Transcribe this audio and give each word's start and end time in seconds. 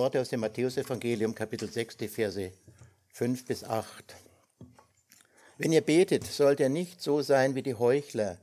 Worte 0.00 0.18
aus 0.18 0.30
dem 0.30 0.40
Matthäusevangelium, 0.40 1.34
Kapitel 1.34 1.70
6, 1.70 1.98
die 1.98 2.08
Verse 2.08 2.52
5 3.12 3.44
bis 3.44 3.64
8. 3.64 4.16
Wenn 5.58 5.72
ihr 5.72 5.82
betet, 5.82 6.24
sollt 6.24 6.58
ihr 6.60 6.70
nicht 6.70 7.02
so 7.02 7.20
sein 7.20 7.54
wie 7.54 7.62
die 7.62 7.74
Heuchler, 7.74 8.38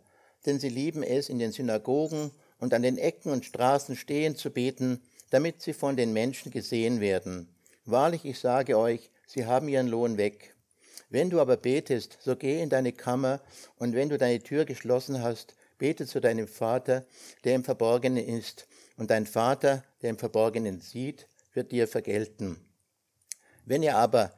denn 0.45 0.59
sie 0.59 0.69
lieben 0.69 1.01
es, 1.01 1.29
in 1.29 1.39
den 1.39 1.51
Synagogen 1.51 2.29
und 2.59 2.75
an 2.75 2.83
den 2.83 2.99
Ecken 2.99 3.31
und 3.31 3.43
Straßen 3.43 3.95
stehen 3.95 4.35
zu 4.35 4.51
beten, 4.51 5.01
damit 5.31 5.63
sie 5.63 5.73
von 5.73 5.97
den 5.97 6.13
Menschen 6.13 6.51
gesehen 6.51 6.99
werden. 6.99 7.49
Wahrlich, 7.85 8.23
ich 8.23 8.37
sage 8.37 8.77
euch, 8.77 9.09
sie 9.25 9.47
haben 9.47 9.67
ihren 9.67 9.87
Lohn 9.87 10.17
weg. 10.17 10.53
Wenn 11.09 11.31
du 11.31 11.41
aber 11.41 11.57
betest, 11.57 12.19
so 12.21 12.35
geh 12.35 12.61
in 12.61 12.69
deine 12.69 12.93
Kammer, 12.93 13.41
und 13.79 13.95
wenn 13.95 14.09
du 14.09 14.19
deine 14.19 14.43
Tür 14.43 14.65
geschlossen 14.65 15.23
hast, 15.23 15.55
bete 15.79 16.05
zu 16.05 16.21
deinem 16.21 16.47
Vater, 16.47 17.07
der 17.45 17.55
im 17.55 17.63
Verborgenen 17.63 18.23
ist, 18.27 18.67
und 18.95 19.09
dein 19.09 19.25
Vater, 19.25 19.83
der 20.03 20.11
im 20.11 20.19
Verborgenen 20.19 20.81
sieht, 20.81 21.25
wird 21.57 21.73
dir 21.73 21.87
vergelten. 21.89 22.55
Wenn 23.65 23.83
ihr 23.83 23.97
aber 23.97 24.31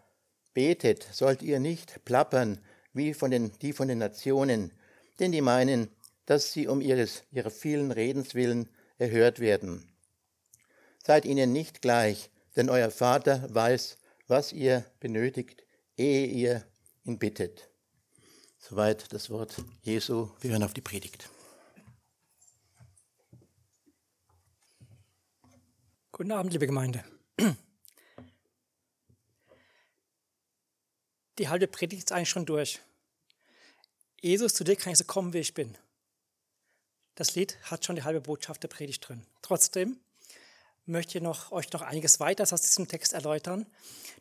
betet, 0.55 1.07
sollt 1.11 1.43
ihr 1.43 1.59
nicht 1.59 2.03
plappern 2.05 2.59
wie 2.93 3.13
von 3.13 3.29
den, 3.29 3.51
die 3.59 3.73
von 3.73 3.87
den 3.87 3.99
Nationen, 3.99 4.71
denn 5.19 5.31
die 5.31 5.41
meinen, 5.41 5.89
dass 6.25 6.51
sie 6.53 6.67
um 6.67 6.81
ihres, 6.81 7.23
ihrer 7.31 7.51
vielen 7.51 7.91
Redens 7.91 8.33
willen 8.33 8.69
erhört 8.97 9.39
werden. 9.39 9.87
Seid 11.05 11.25
ihnen 11.25 11.51
nicht 11.51 11.81
gleich, 11.81 12.29
denn 12.55 12.69
euer 12.69 12.89
Vater 12.89 13.47
weiß, 13.53 13.97
was 14.27 14.53
ihr 14.53 14.85
benötigt, 14.99 15.63
ehe 15.97 16.25
ihr 16.25 16.63
ihn 17.03 17.19
bittet. 17.19 17.69
Soweit 18.57 19.11
das 19.13 19.29
Wort 19.29 19.55
Jesu. 19.81 20.29
Wir 20.41 20.51
hören 20.51 20.63
auf 20.63 20.73
die 20.73 20.81
Predigt. 20.81 21.29
Guten 26.19 26.33
Abend, 26.33 26.51
liebe 26.51 26.67
Gemeinde. 26.67 27.01
Die 31.37 31.47
halbe 31.47 31.65
Predigt 31.65 32.03
ist 32.03 32.11
eigentlich 32.11 32.29
schon 32.29 32.45
durch. 32.45 32.81
Jesus, 34.19 34.53
zu 34.53 34.65
dir 34.65 34.75
kann 34.75 34.91
ich 34.91 34.97
so 34.97 35.05
kommen, 35.05 35.31
wie 35.31 35.37
ich 35.37 35.53
bin. 35.53 35.77
Das 37.15 37.35
Lied 37.35 37.57
hat 37.63 37.85
schon 37.85 37.95
die 37.95 38.03
halbe 38.03 38.19
Botschaft 38.19 38.61
der 38.61 38.67
Predigt 38.67 39.07
drin. 39.07 39.25
Trotzdem 39.41 39.97
möchte 40.85 41.17
ich 41.17 41.23
noch, 41.23 41.53
euch 41.53 41.71
noch 41.71 41.83
einiges 41.83 42.19
weiteres 42.19 42.51
aus 42.51 42.63
diesem 42.63 42.89
Text 42.89 43.13
erläutern. 43.13 43.65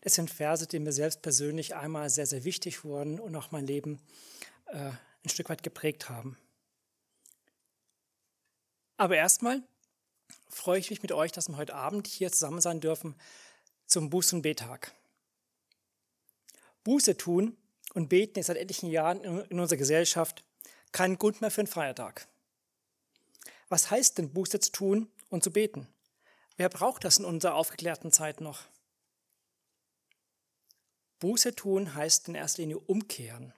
Das 0.02 0.14
sind 0.14 0.30
Verse, 0.30 0.68
die 0.68 0.78
mir 0.78 0.92
selbst 0.92 1.20
persönlich 1.20 1.74
einmal 1.74 2.10
sehr, 2.10 2.26
sehr 2.26 2.44
wichtig 2.44 2.84
wurden 2.84 3.18
und 3.18 3.34
auch 3.34 3.50
mein 3.50 3.66
Leben 3.66 4.00
äh, 4.66 4.92
ein 5.24 5.28
Stück 5.28 5.48
weit 5.48 5.64
geprägt 5.64 6.08
haben. 6.08 6.38
Aber 8.96 9.16
erstmal 9.16 9.64
freue 10.48 10.78
ich 10.78 10.90
mich 10.90 11.02
mit 11.02 11.12
euch, 11.12 11.32
dass 11.32 11.48
wir 11.48 11.56
heute 11.56 11.74
Abend 11.74 12.06
hier 12.06 12.32
zusammen 12.32 12.60
sein 12.60 12.80
dürfen 12.80 13.14
zum 13.86 14.10
Buß- 14.10 14.34
und 14.34 14.42
Betag. 14.42 14.92
Buße 16.84 17.16
tun 17.16 17.56
und 17.94 18.08
beten 18.08 18.38
ist 18.38 18.46
seit 18.46 18.56
etlichen 18.56 18.90
Jahren 18.90 19.22
in 19.22 19.60
unserer 19.60 19.78
Gesellschaft 19.78 20.44
kein 20.92 21.18
Grund 21.18 21.40
mehr 21.40 21.50
für 21.50 21.62
einen 21.62 21.68
Feiertag. 21.68 22.26
Was 23.68 23.90
heißt 23.90 24.18
denn 24.18 24.32
Buße 24.32 24.60
zu 24.60 24.72
tun 24.72 25.08
und 25.30 25.44
zu 25.44 25.52
beten? 25.52 25.86
Wer 26.56 26.68
braucht 26.68 27.04
das 27.04 27.18
in 27.18 27.24
unserer 27.24 27.54
aufgeklärten 27.54 28.12
Zeit 28.12 28.40
noch? 28.40 28.62
Buße 31.20 31.54
tun 31.54 31.94
heißt 31.94 32.28
in 32.28 32.34
erster 32.34 32.62
Linie 32.62 32.78
umkehren. 32.78 33.52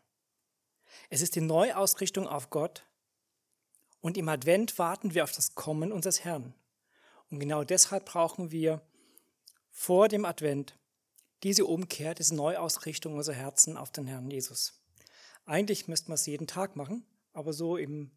Es 1.08 1.22
ist 1.22 1.34
die 1.34 1.40
Neuausrichtung 1.40 2.27
auf 2.27 2.50
Gott 2.50 2.84
und 4.00 4.16
im 4.16 4.28
Advent 4.28 4.78
warten 4.78 5.14
wir 5.14 5.24
auf 5.24 5.32
das 5.32 5.55
Kommen 5.55 5.92
unseres 5.92 6.24
Herrn. 6.24 6.55
Und 7.31 7.41
genau 7.41 7.64
deshalb 7.64 8.06
brauchen 8.06 8.50
wir 8.50 8.83
vor 9.70 10.09
dem 10.09 10.25
Advent 10.25 10.77
diese 11.42 11.64
Umkehr, 11.64 12.14
diese 12.14 12.34
Neuausrichtung 12.34 13.14
unserer 13.17 13.36
Herzen 13.36 13.77
auf 13.77 13.91
den 13.91 14.06
Herrn 14.06 14.31
Jesus. 14.31 14.75
Eigentlich 15.47 15.89
müsste 15.89 16.08
man 16.11 16.17
es 16.17 16.27
jeden 16.27 16.47
Tag 16.47 16.77
machen, 16.77 17.07
aber 17.33 17.52
so 17.52 17.77
im 17.77 18.11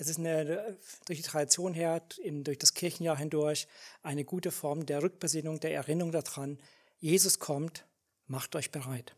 es 0.00 0.08
ist 0.08 0.18
eine, 0.18 0.78
durch 1.04 1.18
die 1.18 1.26
Tradition 1.26 1.74
her, 1.74 2.02
in, 2.22 2.42
durch 2.42 2.56
das 2.56 2.72
Kirchenjahr 2.72 3.18
hindurch, 3.18 3.68
eine 4.02 4.24
gute 4.24 4.50
Form 4.50 4.86
der 4.86 5.02
Rückbesinnung, 5.02 5.60
der 5.60 5.74
Erinnerung 5.74 6.10
daran, 6.10 6.58
Jesus 7.00 7.38
kommt, 7.38 7.84
macht 8.26 8.56
euch 8.56 8.70
bereit. 8.70 9.14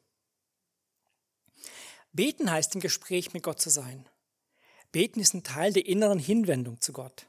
Beten 2.13 2.51
heißt 2.51 2.75
im 2.75 2.81
Gespräch 2.81 3.33
mit 3.33 3.45
Gott 3.45 3.61
zu 3.61 3.71
sein. 3.71 4.09
Beten 4.91 5.21
ist 5.21 5.35
ein 5.35 5.45
Teil 5.45 5.73
der 5.73 5.87
inneren 5.87 6.19
Hinwendung 6.19 6.81
zu 6.81 6.93
Gott. 6.93 7.29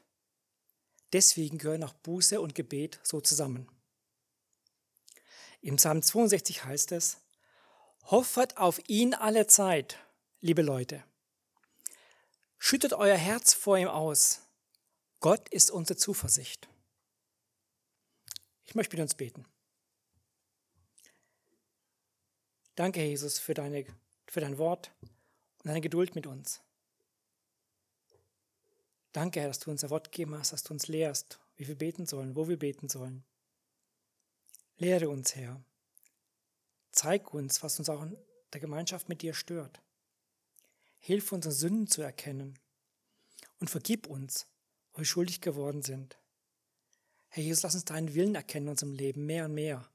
Deswegen 1.14 1.58
gehören 1.58 1.84
auch 1.84 1.94
Buße 1.94 2.40
und 2.40 2.56
Gebet 2.56 2.98
so 3.04 3.20
zusammen. 3.20 3.68
Im 5.60 5.76
Psalm 5.76 6.02
62 6.02 6.64
heißt 6.64 6.90
es, 6.90 7.20
Hoffert 8.06 8.56
auf 8.58 8.80
ihn 8.88 9.14
alle 9.14 9.46
Zeit, 9.46 9.96
liebe 10.40 10.60
Leute. 10.60 11.04
Schüttet 12.58 12.94
euer 12.94 13.16
Herz 13.16 13.54
vor 13.54 13.78
ihm 13.78 13.86
aus. 13.86 14.40
Gott 15.20 15.48
ist 15.50 15.70
unsere 15.70 15.96
Zuversicht. 15.96 16.68
Ich 18.64 18.74
möchte 18.74 18.96
mit 18.96 19.02
uns 19.02 19.14
beten. 19.14 19.46
Danke, 22.74 23.04
Jesus, 23.04 23.38
für, 23.38 23.54
deine, 23.54 23.86
für 24.26 24.40
dein 24.40 24.58
Wort 24.58 24.90
und 25.00 25.66
deine 25.66 25.80
Geduld 25.80 26.16
mit 26.16 26.26
uns. 26.26 26.60
Danke, 29.14 29.38
Herr, 29.38 29.46
dass 29.46 29.60
du 29.60 29.70
uns 29.70 29.84
ein 29.84 29.90
Wort 29.90 30.10
gegeben 30.10 30.36
hast, 30.36 30.52
dass 30.52 30.64
du 30.64 30.74
uns 30.74 30.88
lehrst, 30.88 31.38
wie 31.54 31.68
wir 31.68 31.76
beten 31.76 32.04
sollen, 32.04 32.34
wo 32.34 32.48
wir 32.48 32.58
beten 32.58 32.88
sollen. 32.88 33.22
Lehre 34.76 35.08
uns, 35.08 35.36
Herr. 35.36 35.62
Zeig 36.90 37.32
uns, 37.32 37.62
was 37.62 37.78
uns 37.78 37.88
auch 37.88 38.02
in 38.02 38.16
der 38.52 38.60
Gemeinschaft 38.60 39.08
mit 39.08 39.22
dir 39.22 39.32
stört. 39.32 39.80
Hilf 40.98 41.30
unsere 41.30 41.54
Sünden 41.54 41.86
zu 41.86 42.02
erkennen 42.02 42.58
und 43.60 43.70
vergib 43.70 44.08
uns, 44.08 44.48
wo 44.92 44.98
wir 44.98 45.04
schuldig 45.04 45.40
geworden 45.40 45.82
sind. 45.82 46.18
Herr 47.28 47.44
Jesus, 47.44 47.62
lass 47.62 47.76
uns 47.76 47.84
deinen 47.84 48.14
Willen 48.14 48.34
erkennen 48.34 48.66
in 48.66 48.70
unserem 48.70 48.94
Leben 48.94 49.26
mehr 49.26 49.44
und 49.44 49.54
mehr. 49.54 49.88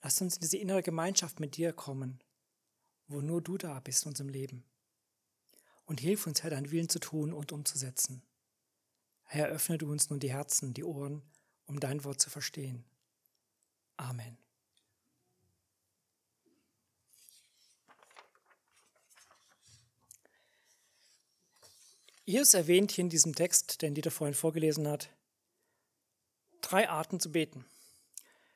Lass 0.00 0.22
uns 0.22 0.36
in 0.36 0.40
diese 0.40 0.56
innere 0.56 0.82
Gemeinschaft 0.82 1.40
mit 1.40 1.58
dir 1.58 1.74
kommen, 1.74 2.20
wo 3.06 3.20
nur 3.20 3.42
du 3.42 3.58
da 3.58 3.80
bist 3.80 4.04
in 4.04 4.12
unserem 4.12 4.30
Leben. 4.30 4.64
Und 5.84 6.00
hilf 6.00 6.26
uns, 6.26 6.42
Herr, 6.42 6.48
deinen 6.48 6.70
Willen 6.70 6.88
zu 6.88 7.00
tun 7.00 7.34
und 7.34 7.52
umzusetzen. 7.52 8.22
Herr, 9.34 9.48
öffne 9.48 9.78
du 9.78 9.90
uns 9.90 10.10
nun 10.10 10.20
die 10.20 10.30
Herzen, 10.30 10.74
die 10.74 10.84
Ohren, 10.84 11.22
um 11.64 11.80
dein 11.80 12.04
Wort 12.04 12.20
zu 12.20 12.28
verstehen. 12.28 12.84
Amen. 13.96 14.36
Jesus 22.26 22.52
erwähnt 22.52 22.92
hier 22.92 23.04
in 23.04 23.08
diesem 23.08 23.34
Text, 23.34 23.80
den 23.80 23.94
Dieter 23.94 24.10
vorhin 24.10 24.34
vorgelesen 24.34 24.86
hat, 24.86 25.08
drei 26.60 26.90
Arten 26.90 27.18
zu 27.18 27.32
beten. 27.32 27.64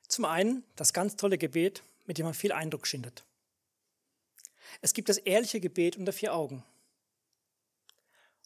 Zum 0.08 0.26
einen 0.26 0.62
das 0.76 0.92
ganz 0.92 1.16
tolle 1.16 1.38
Gebet, 1.38 1.84
mit 2.04 2.18
dem 2.18 2.26
man 2.26 2.34
viel 2.34 2.52
Eindruck 2.52 2.86
schindet. 2.86 3.24
Es 4.82 4.92
gibt 4.92 5.08
das 5.08 5.16
ehrliche 5.16 5.58
Gebet 5.58 5.96
unter 5.96 6.12
vier 6.12 6.34
Augen. 6.34 6.62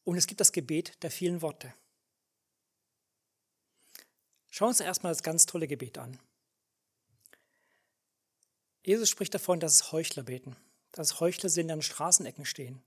Und 0.05 0.17
es 0.17 0.29
gibt 0.29 0.41
das 0.41 0.53
Gebet 0.53 1.03
der 1.03 1.11
vielen 1.11 1.43
Worte. 1.43 1.75
Schauen 4.51 4.67
wir 4.67 4.71
uns 4.71 4.81
erstmal 4.81 5.13
das 5.13 5.23
ganz 5.23 5.47
tolle 5.47 5.67
Gebet 5.67 5.99
an. 5.99 6.19
Jesus 8.85 9.09
spricht 9.09 9.35
davon, 9.35 9.61
dass 9.61 9.75
es 9.75 9.93
Heuchler 9.93 10.23
beten, 10.23 10.57
dass 10.93 11.21
Heuchler 11.21 11.49
sind, 11.49 11.69
die 11.69 11.73
an 11.73 11.83
Straßenecken 11.83 12.45
stehen, 12.45 12.83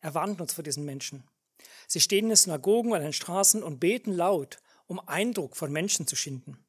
er 0.00 0.14
warnt 0.14 0.40
uns 0.40 0.54
vor 0.54 0.64
diesen 0.64 0.84
Menschen. 0.84 1.24
Sie 1.86 2.00
stehen 2.00 2.24
in 2.24 2.30
den 2.30 2.36
Synagogen 2.36 2.94
an 2.94 3.02
den 3.02 3.12
Straßen 3.12 3.62
und 3.62 3.80
beten 3.80 4.12
laut, 4.12 4.58
um 4.86 5.00
Eindruck 5.06 5.56
von 5.56 5.70
Menschen 5.72 6.06
zu 6.06 6.16
schinden. 6.16 6.64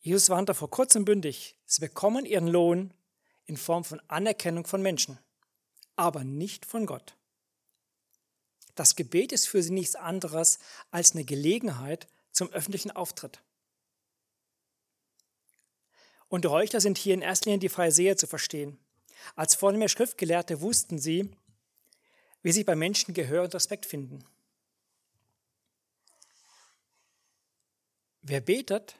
Jesus 0.00 0.28
warnt 0.28 0.50
davor 0.50 0.68
kurz 0.68 0.94
und 0.96 1.06
bündig, 1.06 1.56
sie 1.64 1.80
bekommen 1.80 2.26
ihren 2.26 2.46
Lohn 2.46 2.92
in 3.46 3.56
Form 3.56 3.84
von 3.84 4.00
Anerkennung 4.08 4.66
von 4.66 4.82
Menschen, 4.82 5.18
aber 5.96 6.24
nicht 6.24 6.66
von 6.66 6.84
Gott. 6.84 7.16
Das 8.74 8.96
Gebet 8.96 9.32
ist 9.32 9.46
für 9.46 9.62
sie 9.62 9.72
nichts 9.72 9.94
anderes 9.94 10.58
als 10.90 11.12
eine 11.12 11.24
Gelegenheit 11.24 12.08
zum 12.32 12.50
öffentlichen 12.50 12.90
Auftritt. 12.90 13.40
Und 16.28 16.46
Heuchler 16.46 16.80
sind 16.80 16.98
hier 16.98 17.14
in 17.14 17.22
erster 17.22 17.46
Linie 17.46 17.60
die 17.60 17.68
Pharisäer 17.68 18.16
zu 18.16 18.26
verstehen. 18.26 18.78
Als 19.36 19.54
vornehme 19.54 19.88
Schriftgelehrte 19.88 20.60
wussten 20.60 20.98
sie, 20.98 21.30
wie 22.42 22.52
sie 22.52 22.64
bei 22.64 22.74
Menschen 22.74 23.14
Gehör 23.14 23.44
und 23.44 23.54
Respekt 23.54 23.86
finden. 23.86 24.24
Wer 28.22 28.40
betet, 28.40 28.96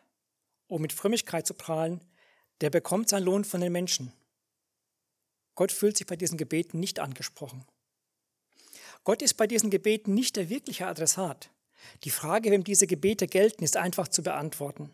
um 0.69 0.83
mit 0.83 0.93
Frömmigkeit 0.93 1.47
zu 1.47 1.55
prahlen, 1.55 2.01
der 2.61 2.71
bekommt 2.71 3.09
seinen 3.09 3.25
Lohn 3.25 3.45
von 3.45 3.61
den 3.61 3.73
Menschen. 3.73 4.13
Gott 5.55 5.73
fühlt 5.73 5.97
sich 5.97 6.07
bei 6.07 6.17
diesen 6.17 6.39
Gebeten 6.39 6.79
nicht 6.79 6.99
angesprochen. 7.01 7.65
Gott 9.05 9.21
ist 9.21 9.35
bei 9.35 9.47
diesen 9.47 9.71
Gebeten 9.71 10.15
nicht 10.15 10.37
der 10.37 10.49
wirkliche 10.49 10.87
Adressat. 10.87 11.51
Die 12.05 12.11
Frage, 12.11 12.51
wem 12.51 12.65
diese 12.65 12.87
Gebete 12.87 13.27
gelten, 13.27 13.63
ist 13.63 13.77
einfach 13.77 14.09
zu 14.09 14.23
beantworten. 14.23 14.91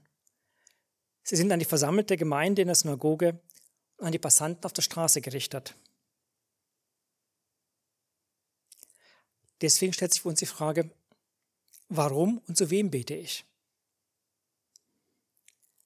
Sie 1.23 1.37
sind 1.37 1.53
an 1.53 1.61
die 1.61 1.65
versammelte 1.65 2.17
Gemeinde 2.17 2.63
in 2.63 2.69
der 2.69 2.75
Synagoge 2.75 3.41
und 3.99 4.07
an 4.07 4.13
die 4.13 4.19
Passanten 4.19 4.65
auf 4.65 4.73
der 4.73 4.83
Straße 4.83 5.21
gerichtet. 5.21 5.77
Deswegen 9.61 9.93
stellt 9.93 10.13
sich 10.13 10.23
für 10.23 10.29
uns 10.29 10.41
die 10.41 10.47
Frage, 10.47 10.91
warum 11.89 12.39
und 12.49 12.57
zu 12.57 12.71
wem 12.71 12.91
bete 12.91 13.15
ich? 13.15 13.45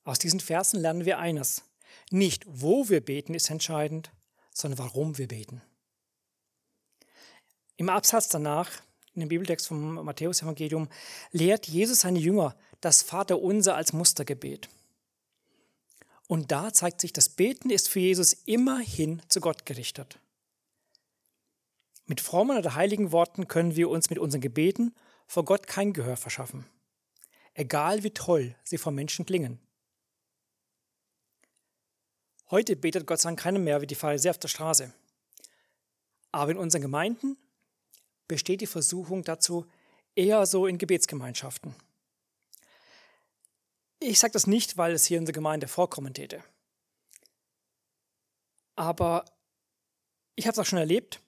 Aus 0.05 0.19
diesen 0.19 0.41
Versen 0.41 0.81
lernen 0.81 1.05
wir 1.05 1.19
eines. 1.19 1.63
Nicht 2.11 2.45
wo 2.47 2.89
wir 2.89 3.01
beten 3.01 3.35
ist 3.35 3.51
entscheidend, 3.51 4.13
sondern 4.53 4.79
warum 4.79 5.19
wir 5.19 5.29
beten. 5.29 5.63
Im 7.77 7.89
Absatz 7.89 8.29
danach, 8.29 8.71
in 9.15 9.21
dem 9.21 9.29
Bibeltext 9.29 9.67
vom 9.67 9.95
Matthäus-Evangelium, 10.05 10.89
lehrt 11.33 11.67
Jesus 11.67 12.01
seine 12.01 12.19
Jünger 12.19 12.57
das 12.81 13.03
Vaterunser 13.03 13.75
als 13.75 13.93
Mustergebet. 13.93 14.69
Und 16.27 16.53
da 16.53 16.73
zeigt 16.73 17.01
sich, 17.01 17.13
das 17.13 17.29
Beten 17.29 17.71
ist 17.71 17.89
für 17.89 18.01
Jesus 18.01 18.33
immerhin 18.45 19.23
zu 19.29 19.41
Gott 19.41 19.67
gerichtet. 19.67 20.19
Mit 22.07 22.21
frommen 22.21 22.59
oder 22.59 22.75
heiligen 22.75 23.13
Worten 23.13 23.49
können 23.49 23.77
wir 23.77 23.89
uns 23.89 24.11
mit 24.11 24.19
unseren 24.19 24.41
Gebeten 24.41 24.95
vor 25.27 25.45
Gott 25.45 25.67
kein 25.67 25.93
Gehör 25.93 26.17
verschaffen, 26.17 26.67
egal 27.55 28.03
wie 28.03 28.11
toll 28.11 28.55
sie 28.63 28.79
vor 28.79 28.93
Menschen 28.93 29.25
klingen. 29.25 29.59
Heute 32.51 32.77
betet 32.77 33.07
Gott 33.07 33.21
sei 33.21 33.31
Dank 33.31 33.41
keiner 33.41 33.59
mehr 33.59 33.81
wie 33.81 33.87
die 33.87 33.95
Pharisäer 33.95 34.33
auf 34.33 34.39
der 34.39 34.49
Straße. 34.49 34.93
Aber 36.31 36.51
in 36.51 36.59
unseren 36.59 36.83
Gemeinden 36.83 37.39
besteht 38.29 38.61
die 38.61 38.67
Versuchung 38.67 39.25
dazu 39.25 39.67
eher 40.15 40.47
so 40.47 40.67
in 40.67 40.79
Gebetsgemeinschaften. 40.79 41.75
Ich 44.01 44.19
sage 44.19 44.33
das 44.33 44.47
nicht, 44.47 44.77
weil 44.77 44.93
es 44.93 45.07
hier 45.07 45.19
in 45.19 45.25
der 45.25 45.33
Gemeinde 45.33 45.69
vorkommen 45.69 46.15
täte. 46.15 46.43
Aber 48.77 49.25
ich 50.37 50.47
habe 50.47 50.53
es 50.53 50.59
auch 50.59 50.67
schon 50.67 50.79
erlebt 50.79 51.21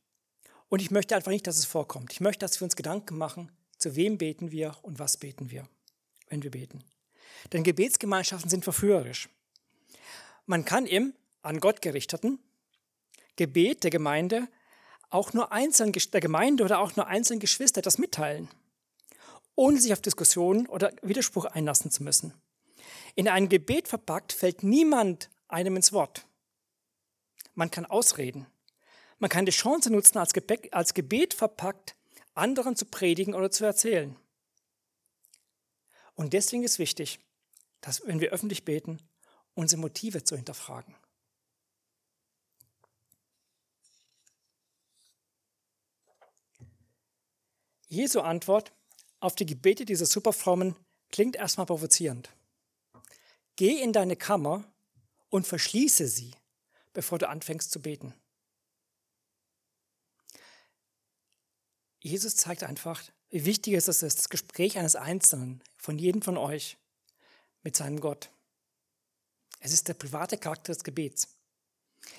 und 0.69 0.83
ich 0.83 0.91
möchte 0.91 1.15
einfach 1.15 1.31
nicht, 1.31 1.47
dass 1.47 1.59
es 1.59 1.65
vorkommt. 1.65 2.13
Ich 2.13 2.21
möchte, 2.21 2.41
dass 2.41 2.61
wir 2.61 2.65
uns 2.65 2.77
Gedanken 2.77 3.17
machen, 3.17 3.51
zu 3.79 3.95
wem 3.97 4.19
beten 4.19 4.51
wir 4.51 4.77
und 4.83 4.99
was 4.99 5.17
beten 5.17 5.51
wir, 5.51 5.69
wenn 6.29 6.43
wir 6.43 6.51
beten. 6.51 6.83
Denn 7.53 7.63
Gebetsgemeinschaften 7.63 8.51
sind 8.51 8.65
verführerisch. 8.65 9.29
Man 10.47 10.65
kann 10.65 10.87
im 10.87 11.15
an 11.43 11.61
Gott 11.61 11.83
gerichteten 11.83 12.41
Gebet 13.37 13.85
der 13.85 13.91
Gemeinde 13.91 14.49
auch 15.11 15.33
nur 15.33 15.53
einzelnen 15.53 15.93
der 15.93 16.21
Gemeinde 16.21 16.65
oder 16.65 16.81
auch 16.81 16.97
nur 16.97 17.07
einzelnen 17.07 17.41
Geschwister 17.41 17.83
das 17.83 17.99
mitteilen, 17.99 18.49
ohne 19.55 19.81
sich 19.81 19.93
auf 19.93 20.01
Diskussionen 20.01 20.67
oder 20.67 20.93
Widerspruch 21.03 21.45
einlassen 21.47 21.91
zu 21.91 22.03
müssen. 22.03 22.35
In 23.15 23.29
ein 23.29 23.49
Gebet 23.49 23.89
verpackt 23.89 24.33
fällt 24.33 24.63
niemand 24.63 25.31
einem 25.49 25.77
ins 25.77 25.93
Wort. 25.93 26.27
Man 27.55 27.71
kann 27.71 27.87
ausreden. 27.87 28.47
Man 29.19 29.31
kann 29.31 29.47
die 29.47 29.53
Chance 29.53 29.91
nutzen, 29.91 30.19
als, 30.19 30.35
Gebet, 30.35 30.75
als 30.75 30.93
Gebet 30.93 31.33
verpackt, 31.33 31.97
anderen 32.35 32.77
zu 32.77 32.85
predigen 32.85 33.35
oder 33.35 33.51
zu 33.51 33.65
erzählen. 33.65 34.17
Und 36.15 36.33
deswegen 36.33 36.65
ist 36.65 36.79
wichtig, 36.79 37.19
dass, 37.81 38.07
wenn 38.07 38.21
wir 38.21 38.33
öffentlich 38.33 38.65
beten, 38.65 38.99
unsere 39.55 39.81
Motive 39.81 40.25
zu 40.25 40.37
hinterfragen. 40.37 40.95
Jesu 47.87 48.21
Antwort 48.21 48.73
auf 49.21 49.35
die 49.35 49.47
Gebete 49.47 49.85
dieser 49.85 50.07
Superfrommen 50.07 50.77
klingt 51.11 51.37
erstmal 51.37 51.67
provozierend. 51.67 52.31
Geh 53.57 53.81
in 53.81 53.93
deine 53.93 54.17
Kammer 54.17 54.65
und 55.31 55.47
verschließe 55.47 56.09
sie, 56.09 56.35
bevor 56.93 57.19
du 57.19 57.29
anfängst 57.29 57.71
zu 57.71 57.81
beten. 57.81 58.15
Jesus 62.01 62.37
zeigt 62.37 62.63
einfach, 62.63 63.03
wie 63.31 63.45
wichtig 63.45 63.75
es 63.75 63.89
ist, 63.89 64.03
das 64.03 64.29
Gespräch 64.29 64.79
eines 64.79 64.95
Einzelnen, 64.95 65.63
von 65.77 65.99
jedem 65.99 66.23
von 66.23 66.37
euch, 66.37 66.77
mit 67.63 67.77
seinem 67.77 68.01
Gott. 68.01 68.31
Es 69.61 69.73
ist 69.73 69.89
der 69.89 69.95
private 69.95 70.39
Charakter 70.39 70.73
des 70.73 70.85
Gebets. 70.85 71.29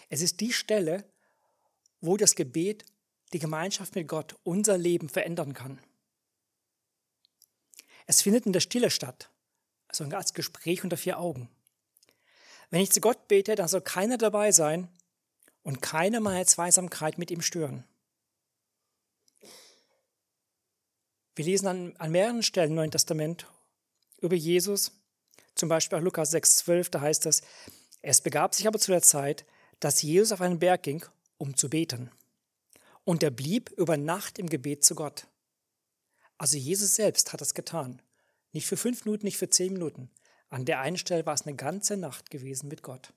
Es 0.09 0.21
ist 0.21 0.41
die 0.41 0.51
Stelle, 0.51 1.09
wo 2.01 2.17
das 2.17 2.35
Gebet 2.35 2.83
die 3.33 3.39
Gemeinschaft 3.39 3.95
mit 3.95 4.07
Gott 4.07 4.35
unser 4.43 4.77
Leben 4.77 5.09
verändern 5.09 5.53
kann. 5.53 5.79
Es 8.05 8.21
findet 8.21 8.45
in 8.45 8.53
der 8.53 8.61
Stille 8.61 8.89
statt, 8.89 9.29
also 9.87 10.05
als 10.05 10.33
Gespräch 10.33 10.83
unter 10.83 10.97
vier 10.97 11.19
Augen. 11.19 11.49
Wenn 12.69 12.81
ich 12.81 12.91
zu 12.91 13.01
Gott 13.01 13.27
bete, 13.27 13.55
dann 13.55 13.67
soll 13.67 13.81
keiner 13.81 14.17
dabei 14.17 14.51
sein 14.51 14.87
und 15.63 15.81
keine 15.81 16.21
meine 16.21 16.45
Zweisamkeit 16.45 17.17
mit 17.17 17.31
ihm 17.31 17.41
stören. 17.41 17.83
Wir 21.35 21.45
lesen 21.45 21.67
an, 21.67 21.95
an 21.97 22.11
mehreren 22.11 22.43
Stellen 22.43 22.71
im 22.71 22.75
Neuen 22.75 22.91
Testament 22.91 23.45
über 24.19 24.35
Jesus, 24.35 24.91
zum 25.53 25.69
Beispiel 25.69 25.97
auch 25.97 26.03
Lukas 26.03 26.33
6,12, 26.33 26.89
da 26.89 27.01
heißt 27.01 27.25
es, 27.25 27.41
es 28.01 28.21
begab 28.21 28.55
sich 28.55 28.67
aber 28.67 28.79
zu 28.79 28.91
der 28.91 29.01
Zeit, 29.01 29.45
dass 29.79 30.01
Jesus 30.01 30.31
auf 30.31 30.41
einen 30.41 30.59
Berg 30.59 30.83
ging, 30.83 31.05
um 31.37 31.55
zu 31.55 31.69
beten. 31.69 32.09
Und 33.07 33.23
er 33.23 33.31
blieb 33.31 33.69
über 33.77 33.95
Nacht 33.95 34.37
im 34.37 34.47
Gebet 34.49 34.83
zu 34.83 34.93
Gott. 34.93 35.27
Also 36.37 36.57
Jesus 36.57 36.95
selbst 36.95 37.31
hat 37.31 37.39
das 37.39 37.53
getan. 37.53 38.01
Nicht 38.51 38.67
für 38.67 38.77
fünf 38.77 39.05
Minuten, 39.05 39.25
nicht 39.25 39.37
für 39.37 39.49
zehn 39.49 39.73
Minuten. 39.73 40.11
An 40.49 40.65
der 40.65 40.81
einen 40.81 40.97
Stelle 40.97 41.25
war 41.25 41.33
es 41.33 41.43
eine 41.43 41.55
ganze 41.55 41.95
Nacht 41.95 42.29
gewesen 42.29 42.67
mit 42.67 42.83
Gott. 42.83 43.13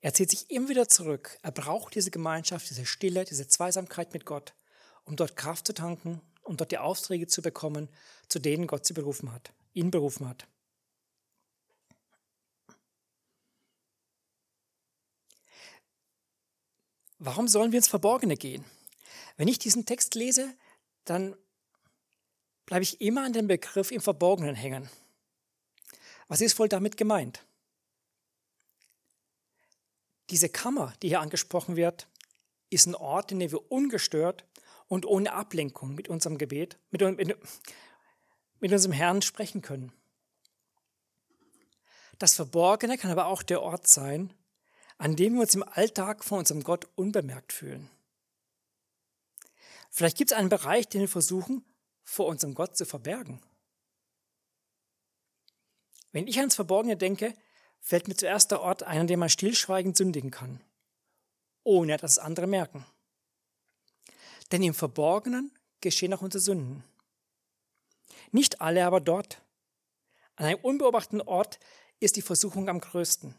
Er 0.00 0.12
zieht 0.12 0.30
sich 0.30 0.50
immer 0.50 0.68
wieder 0.68 0.88
zurück. 0.88 1.38
Er 1.42 1.50
braucht 1.50 1.94
diese 1.94 2.10
Gemeinschaft, 2.10 2.68
diese 2.68 2.86
Stille, 2.86 3.24
diese 3.24 3.48
Zweisamkeit 3.48 4.12
mit 4.12 4.26
Gott 4.26 4.54
um 5.06 5.16
dort 5.16 5.36
Kraft 5.36 5.66
zu 5.66 5.72
tanken 5.72 6.20
und 6.42 6.60
dort 6.60 6.72
die 6.72 6.78
Aufträge 6.78 7.26
zu 7.26 7.40
bekommen, 7.40 7.88
zu 8.28 8.38
denen 8.38 8.66
Gott 8.66 8.84
sie 8.84 8.92
berufen 8.92 9.32
hat, 9.32 9.52
ihn 9.72 9.90
berufen 9.90 10.28
hat. 10.28 10.46
Warum 17.18 17.48
sollen 17.48 17.72
wir 17.72 17.78
ins 17.78 17.88
Verborgene 17.88 18.36
gehen? 18.36 18.64
Wenn 19.36 19.48
ich 19.48 19.58
diesen 19.58 19.86
Text 19.86 20.14
lese, 20.14 20.54
dann 21.04 21.36
bleibe 22.66 22.82
ich 22.82 23.00
immer 23.00 23.24
an 23.24 23.32
dem 23.32 23.46
Begriff 23.46 23.90
im 23.90 24.00
Verborgenen 24.00 24.54
hängen. 24.54 24.90
Was 26.28 26.40
ist 26.40 26.58
wohl 26.58 26.68
damit 26.68 26.96
gemeint? 26.96 27.44
Diese 30.30 30.48
Kammer, 30.48 30.92
die 31.02 31.08
hier 31.08 31.20
angesprochen 31.20 31.76
wird, 31.76 32.08
ist 32.68 32.86
ein 32.86 32.96
Ort, 32.96 33.30
in 33.30 33.38
dem 33.38 33.52
wir 33.52 33.70
ungestört 33.70 34.44
und 34.88 35.06
ohne 35.06 35.32
Ablenkung 35.32 35.94
mit 35.94 36.08
unserem 36.08 36.36
Gebet, 36.36 36.78
mit, 36.90 37.00
mit, 37.00 37.38
mit 38.60 38.72
unserem 38.72 38.92
Herrn 38.92 39.22
sprechen 39.22 39.62
können. 39.62 39.92
Das 42.18 42.34
Verborgene 42.34 42.98
kann 42.98 43.10
aber 43.10 43.26
auch 43.26 43.42
der 43.42 43.62
Ort 43.62 43.86
sein, 43.86 44.32
an 44.98 45.16
dem 45.16 45.34
wir 45.34 45.42
uns 45.42 45.54
im 45.54 45.62
Alltag 45.62 46.24
von 46.24 46.38
unserem 46.38 46.62
Gott 46.62 46.88
unbemerkt 46.94 47.52
fühlen. 47.52 47.90
Vielleicht 49.90 50.16
gibt 50.16 50.30
es 50.30 50.36
einen 50.36 50.48
Bereich, 50.48 50.88
den 50.88 51.02
wir 51.02 51.08
versuchen, 51.08 51.64
vor 52.02 52.26
unserem 52.26 52.54
Gott 52.54 52.76
zu 52.76 52.84
verbergen. 52.84 53.40
Wenn 56.12 56.26
ich 56.26 56.38
ans 56.38 56.54
Verborgene 56.54 56.96
denke, 56.96 57.34
fällt 57.80 58.08
mir 58.08 58.16
zuerst 58.16 58.50
der 58.50 58.60
Ort 58.60 58.82
ein, 58.82 59.00
an 59.00 59.06
dem 59.06 59.20
man 59.20 59.28
stillschweigend 59.28 59.96
sündigen 59.96 60.30
kann, 60.30 60.60
ohne 61.62 61.96
dass 61.96 62.12
es 62.12 62.18
andere 62.18 62.46
merken. 62.46 62.86
Denn 64.52 64.62
im 64.62 64.74
Verborgenen 64.74 65.52
geschehen 65.80 66.14
auch 66.14 66.22
unsere 66.22 66.40
Sünden. 66.40 66.84
Nicht 68.32 68.60
alle 68.60 68.86
aber 68.86 69.00
dort. 69.00 69.42
An 70.36 70.46
einem 70.46 70.60
unbeobachteten 70.60 71.22
Ort 71.22 71.58
ist 72.00 72.16
die 72.16 72.22
Versuchung 72.22 72.68
am 72.68 72.80
größten. 72.80 73.34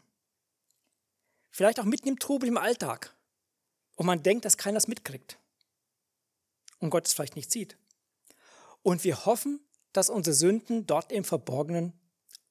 Vielleicht 1.50 1.80
auch 1.80 1.84
mitten 1.84 2.08
im 2.08 2.18
Trubel 2.18 2.48
im 2.48 2.56
Alltag, 2.56 3.14
wo 3.96 4.04
man 4.04 4.22
denkt, 4.22 4.44
dass 4.44 4.56
keiner 4.56 4.78
es 4.78 4.88
mitkriegt 4.88 5.38
und 6.78 6.90
Gott 6.90 7.06
es 7.06 7.12
vielleicht 7.12 7.36
nicht 7.36 7.50
sieht. 7.50 7.76
Und 8.82 9.04
wir 9.04 9.26
hoffen, 9.26 9.60
dass 9.92 10.10
unsere 10.10 10.34
Sünden 10.34 10.86
dort 10.86 11.12
im 11.12 11.24
Verborgenen 11.24 11.92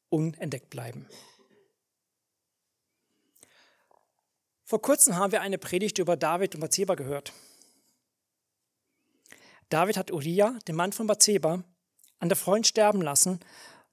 unentdeckt 0.10 0.70
bleiben. 0.70 1.08
Vor 4.66 4.82
kurzem 4.82 5.16
haben 5.16 5.32
wir 5.32 5.42
eine 5.42 5.58
Predigt 5.58 5.98
über 5.98 6.18
David 6.18 6.56
und 6.56 6.62
Bathseba 6.62 6.96
gehört. 6.96 7.32
David 9.70 9.98
hat 9.98 10.12
Uriah, 10.12 10.60
den 10.68 10.76
Mann 10.76 10.92
von 10.92 11.08
Bathseba, 11.08 11.64
an 12.20 12.30
der 12.30 12.36
Freund 12.36 12.68
sterben 12.68 13.02
lassen, 13.02 13.40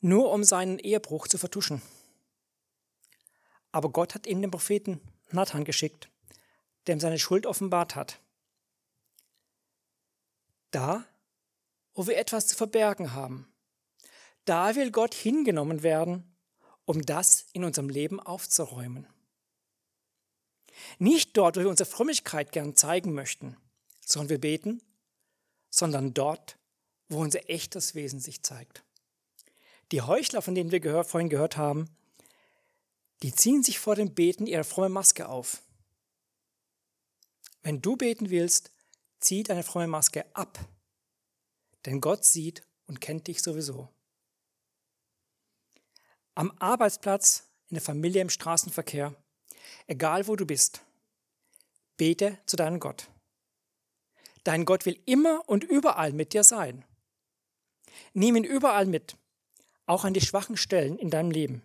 nur 0.00 0.32
um 0.32 0.44
seinen 0.44 0.78
Ehebruch 0.78 1.28
zu 1.28 1.38
vertuschen. 1.38 1.82
Aber 3.74 3.90
Gott 3.90 4.14
hat 4.14 4.26
ihm 4.26 4.40
den 4.40 4.52
Propheten 4.52 5.00
Nathan 5.30 5.64
geschickt, 5.64 6.08
der 6.86 6.94
ihm 6.94 7.00
seine 7.00 7.18
Schuld 7.18 7.44
offenbart 7.44 7.96
hat. 7.96 8.20
Da 10.70 11.04
wo 11.94 12.06
wir 12.06 12.18
etwas 12.18 12.48
zu 12.48 12.56
verbergen 12.56 13.12
haben. 13.12 13.48
Da 14.44 14.74
will 14.76 14.90
Gott 14.90 15.14
hingenommen 15.14 15.82
werden, 15.82 16.24
um 16.84 17.02
das 17.02 17.46
in 17.52 17.64
unserem 17.64 17.88
Leben 17.88 18.20
aufzuräumen. 18.20 19.06
Nicht 20.98 21.36
dort, 21.36 21.56
wo 21.56 21.60
wir 21.60 21.68
unsere 21.68 21.88
Frömmigkeit 21.88 22.52
gern 22.52 22.76
zeigen 22.76 23.14
möchten, 23.14 23.56
sollen 24.04 24.28
wir 24.28 24.40
beten, 24.40 24.82
sondern 25.70 26.12
dort, 26.12 26.58
wo 27.08 27.20
unser 27.20 27.48
echtes 27.48 27.94
Wesen 27.94 28.18
sich 28.18 28.42
zeigt. 28.42 28.82
Die 29.92 30.02
Heuchler, 30.02 30.42
von 30.42 30.54
denen 30.54 30.72
wir 30.72 31.04
vorhin 31.04 31.28
gehört 31.28 31.56
haben, 31.56 31.88
die 33.22 33.32
ziehen 33.34 33.62
sich 33.62 33.78
vor 33.78 33.94
dem 33.94 34.14
Beten 34.14 34.46
ihre 34.46 34.64
fromme 34.64 34.88
Maske 34.88 35.28
auf. 35.28 35.62
Wenn 37.62 37.80
du 37.80 37.96
beten 37.96 38.30
willst, 38.30 38.72
zieh 39.20 39.42
deine 39.42 39.62
fromme 39.62 39.86
Maske 39.86 40.24
ab, 40.34 40.58
denn 41.86 42.00
Gott 42.00 42.24
sieht 42.24 42.66
und 42.86 43.00
kennt 43.00 43.26
dich 43.26 43.42
sowieso. 43.42 43.88
Am 46.34 46.52
Arbeitsplatz, 46.58 47.48
in 47.68 47.76
der 47.76 47.82
Familie, 47.82 48.20
im 48.20 48.28
Straßenverkehr, 48.28 49.14
egal 49.86 50.26
wo 50.26 50.36
du 50.36 50.44
bist, 50.44 50.82
bete 51.96 52.38
zu 52.46 52.56
deinem 52.56 52.80
Gott. 52.80 53.08
Dein 54.42 54.66
Gott 54.66 54.84
will 54.84 55.00
immer 55.06 55.48
und 55.48 55.64
überall 55.64 56.12
mit 56.12 56.34
dir 56.34 56.44
sein. 56.44 56.84
Nimm 58.12 58.36
ihn 58.36 58.44
überall 58.44 58.84
mit, 58.84 59.16
auch 59.86 60.04
an 60.04 60.12
die 60.12 60.20
schwachen 60.20 60.56
Stellen 60.56 60.98
in 60.98 61.10
deinem 61.10 61.30
Leben. 61.30 61.62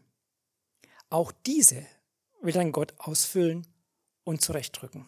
Auch 1.09 1.31
diese 1.31 1.85
will 2.41 2.53
dein 2.53 2.71
Gott 2.71 2.93
ausfüllen 2.97 3.67
und 4.23 4.41
zurechtdrücken. 4.41 5.05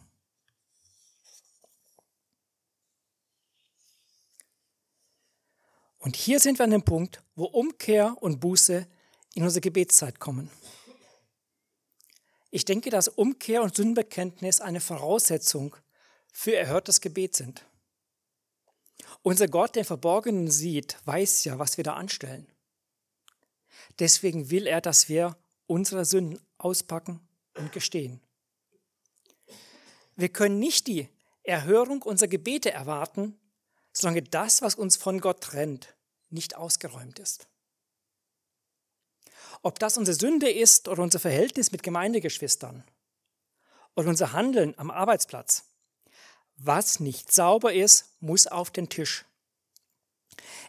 Und 5.99 6.15
hier 6.15 6.39
sind 6.39 6.57
wir 6.57 6.63
an 6.63 6.71
dem 6.71 6.83
Punkt, 6.83 7.21
wo 7.35 7.45
Umkehr 7.45 8.17
und 8.21 8.39
Buße 8.39 8.87
in 9.35 9.43
unsere 9.43 9.61
Gebetszeit 9.61 10.19
kommen. 10.19 10.49
Ich 12.49 12.65
denke, 12.65 12.89
dass 12.89 13.07
Umkehr 13.07 13.61
und 13.61 13.75
Sündenbekenntnis 13.75 14.59
eine 14.59 14.81
Voraussetzung 14.81 15.75
für 16.33 16.55
erhörtes 16.55 16.99
Gebet 16.99 17.35
sind. 17.35 17.65
Unser 19.21 19.47
Gott, 19.47 19.75
der 19.75 19.85
Verborgenen 19.85 20.49
sieht, 20.49 20.97
weiß 21.05 21.43
ja, 21.43 21.59
was 21.59 21.77
wir 21.77 21.83
da 21.83 21.93
anstellen. 21.93 22.47
Deswegen 23.99 24.49
will 24.49 24.65
er, 24.65 24.81
dass 24.81 25.07
wir 25.07 25.37
unsere 25.71 26.03
Sünden 26.03 26.37
auspacken 26.57 27.21
und 27.55 27.71
gestehen. 27.71 28.19
Wir 30.17 30.27
können 30.27 30.59
nicht 30.59 30.87
die 30.87 31.07
Erhörung 31.43 32.01
unserer 32.01 32.27
Gebete 32.27 32.71
erwarten, 32.71 33.39
solange 33.93 34.21
das, 34.21 34.61
was 34.61 34.75
uns 34.75 34.97
von 34.97 35.21
Gott 35.21 35.39
trennt, 35.41 35.95
nicht 36.29 36.57
ausgeräumt 36.57 37.19
ist. 37.19 37.47
Ob 39.61 39.79
das 39.79 39.97
unsere 39.97 40.17
Sünde 40.19 40.49
ist 40.49 40.89
oder 40.89 41.03
unser 41.03 41.19
Verhältnis 41.19 41.71
mit 41.71 41.83
Gemeindegeschwistern 41.83 42.83
oder 43.95 44.09
unser 44.09 44.33
Handeln 44.33 44.77
am 44.77 44.91
Arbeitsplatz. 44.91 45.63
Was 46.57 46.99
nicht 46.99 47.31
sauber 47.31 47.73
ist, 47.73 48.09
muss 48.19 48.45
auf 48.45 48.71
den 48.71 48.89
Tisch. 48.89 49.23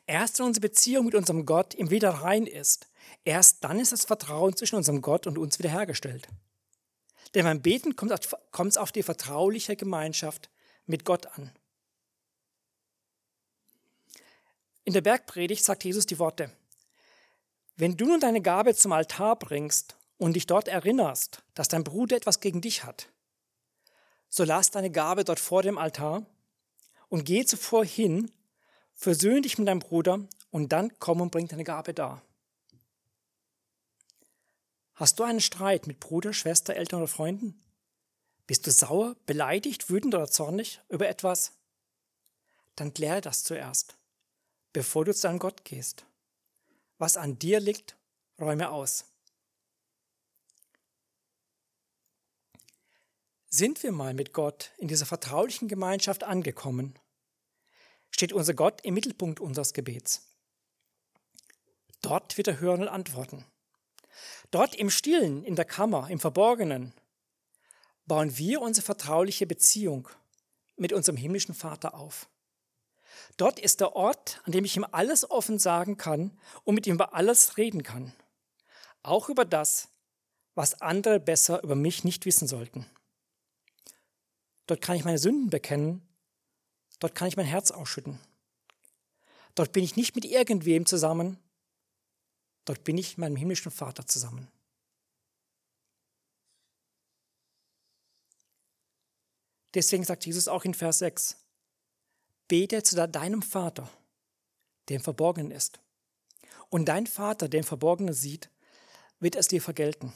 Erst 0.06 0.38
wenn 0.38 0.46
unsere 0.46 0.68
Beziehung 0.68 1.06
mit 1.06 1.16
unserem 1.16 1.44
Gott 1.44 1.74
im 1.74 1.90
wieder 1.90 2.10
rein 2.10 2.46
ist, 2.46 2.86
erst 3.24 3.64
dann 3.64 3.78
ist 3.78 3.92
das 3.92 4.04
Vertrauen 4.04 4.56
zwischen 4.56 4.76
unserem 4.76 5.02
Gott 5.02 5.26
und 5.26 5.38
uns 5.38 5.58
wiederhergestellt. 5.58 6.28
Denn 7.34 7.44
beim 7.44 7.62
Beten 7.62 7.96
kommt 7.96 8.12
es 8.12 8.76
auf 8.76 8.92
die 8.92 9.02
vertrauliche 9.02 9.76
Gemeinschaft 9.76 10.50
mit 10.86 11.04
Gott 11.04 11.26
an. 11.26 11.50
In 14.84 14.92
der 14.92 15.00
Bergpredigt 15.00 15.64
sagt 15.64 15.84
Jesus 15.84 16.06
die 16.06 16.18
Worte, 16.18 16.50
wenn 17.76 17.96
du 17.96 18.06
nun 18.06 18.20
deine 18.20 18.42
Gabe 18.42 18.74
zum 18.74 18.92
Altar 18.92 19.36
bringst 19.36 19.96
und 20.18 20.34
dich 20.34 20.46
dort 20.46 20.68
erinnerst, 20.68 21.42
dass 21.54 21.68
dein 21.68 21.84
Bruder 21.84 22.16
etwas 22.16 22.40
gegen 22.40 22.60
dich 22.60 22.84
hat, 22.84 23.08
so 24.28 24.44
lass 24.44 24.70
deine 24.70 24.90
Gabe 24.90 25.24
dort 25.24 25.40
vor 25.40 25.62
dem 25.62 25.78
Altar 25.78 26.26
und 27.08 27.24
geh 27.24 27.44
zuvor 27.44 27.84
hin, 27.84 28.30
versöhne 28.94 29.42
dich 29.42 29.58
mit 29.58 29.68
deinem 29.68 29.78
Bruder 29.78 30.20
und 30.50 30.72
dann 30.72 30.92
komm 30.98 31.20
und 31.20 31.30
bring 31.30 31.48
deine 31.48 31.64
Gabe 31.64 31.94
da. 31.94 32.22
Hast 34.94 35.18
du 35.18 35.24
einen 35.24 35.40
Streit 35.40 35.86
mit 35.86 36.00
Bruder, 36.00 36.32
Schwester, 36.32 36.76
Eltern 36.76 37.00
oder 37.00 37.08
Freunden? 37.08 37.60
Bist 38.46 38.66
du 38.66 38.70
sauer, 38.70 39.16
beleidigt, 39.26 39.88
wütend 39.88 40.14
oder 40.14 40.28
zornig 40.28 40.80
über 40.88 41.08
etwas? 41.08 41.52
Dann 42.76 42.92
kläre 42.92 43.20
das 43.20 43.44
zuerst, 43.44 43.96
bevor 44.72 45.04
du 45.04 45.14
zu 45.14 45.22
deinem 45.22 45.38
Gott 45.38 45.64
gehst. 45.64 46.04
Was 46.98 47.16
an 47.16 47.38
dir 47.38 47.60
liegt, 47.60 47.96
räume 48.40 48.70
aus. 48.70 49.06
Sind 53.48 53.82
wir 53.82 53.92
mal 53.92 54.14
mit 54.14 54.32
Gott 54.32 54.72
in 54.78 54.88
dieser 54.88 55.04
vertraulichen 55.04 55.68
Gemeinschaft 55.68 56.24
angekommen, 56.24 56.98
steht 58.10 58.32
unser 58.32 58.54
Gott 58.54 58.80
im 58.82 58.94
Mittelpunkt 58.94 59.40
unseres 59.40 59.74
Gebets. 59.74 60.26
Dort 62.00 62.36
wird 62.36 62.48
er 62.48 62.60
hören 62.60 62.82
und 62.82 62.88
antworten. 62.88 63.44
Dort 64.52 64.74
im 64.74 64.90
Stillen, 64.90 65.44
in 65.44 65.56
der 65.56 65.64
Kammer, 65.64 66.10
im 66.10 66.20
Verborgenen, 66.20 66.92
bauen 68.06 68.36
wir 68.36 68.60
unsere 68.60 68.84
vertrauliche 68.84 69.46
Beziehung 69.46 70.08
mit 70.76 70.92
unserem 70.92 71.16
himmlischen 71.16 71.54
Vater 71.54 71.94
auf. 71.94 72.28
Dort 73.38 73.58
ist 73.58 73.80
der 73.80 73.96
Ort, 73.96 74.42
an 74.44 74.52
dem 74.52 74.66
ich 74.66 74.76
ihm 74.76 74.86
alles 74.90 75.30
offen 75.30 75.58
sagen 75.58 75.96
kann 75.96 76.38
und 76.64 76.74
mit 76.74 76.86
ihm 76.86 76.94
über 76.94 77.14
alles 77.14 77.56
reden 77.56 77.82
kann. 77.82 78.12
Auch 79.02 79.30
über 79.30 79.46
das, 79.46 79.88
was 80.54 80.82
andere 80.82 81.18
besser 81.18 81.62
über 81.62 81.74
mich 81.74 82.04
nicht 82.04 82.26
wissen 82.26 82.46
sollten. 82.46 82.84
Dort 84.66 84.82
kann 84.82 84.96
ich 84.96 85.04
meine 85.04 85.18
Sünden 85.18 85.48
bekennen. 85.48 86.06
Dort 86.98 87.14
kann 87.14 87.28
ich 87.28 87.38
mein 87.38 87.46
Herz 87.46 87.70
ausschütten. 87.70 88.18
Dort 89.54 89.72
bin 89.72 89.82
ich 89.82 89.96
nicht 89.96 90.14
mit 90.14 90.26
irgendwem 90.26 90.84
zusammen. 90.84 91.38
Dort 92.64 92.84
bin 92.84 92.98
ich 92.98 93.16
mit 93.16 93.18
meinem 93.18 93.36
himmlischen 93.36 93.72
Vater 93.72 94.06
zusammen. 94.06 94.48
Deswegen 99.74 100.04
sagt 100.04 100.26
Jesus 100.26 100.48
auch 100.48 100.64
in 100.64 100.74
Vers 100.74 100.98
6, 100.98 101.36
bete 102.46 102.82
zu 102.82 102.94
deinem 103.08 103.42
Vater, 103.42 103.88
der 104.88 104.96
im 104.96 105.02
Verborgenen 105.02 105.50
ist. 105.50 105.80
Und 106.68 106.86
dein 106.86 107.06
Vater, 107.06 107.48
der 107.48 107.60
im 107.60 107.66
Verborgenen 107.66 108.14
sieht, 108.14 108.50
wird 109.18 109.36
es 109.36 109.48
dir 109.48 109.62
vergelten. 109.62 110.12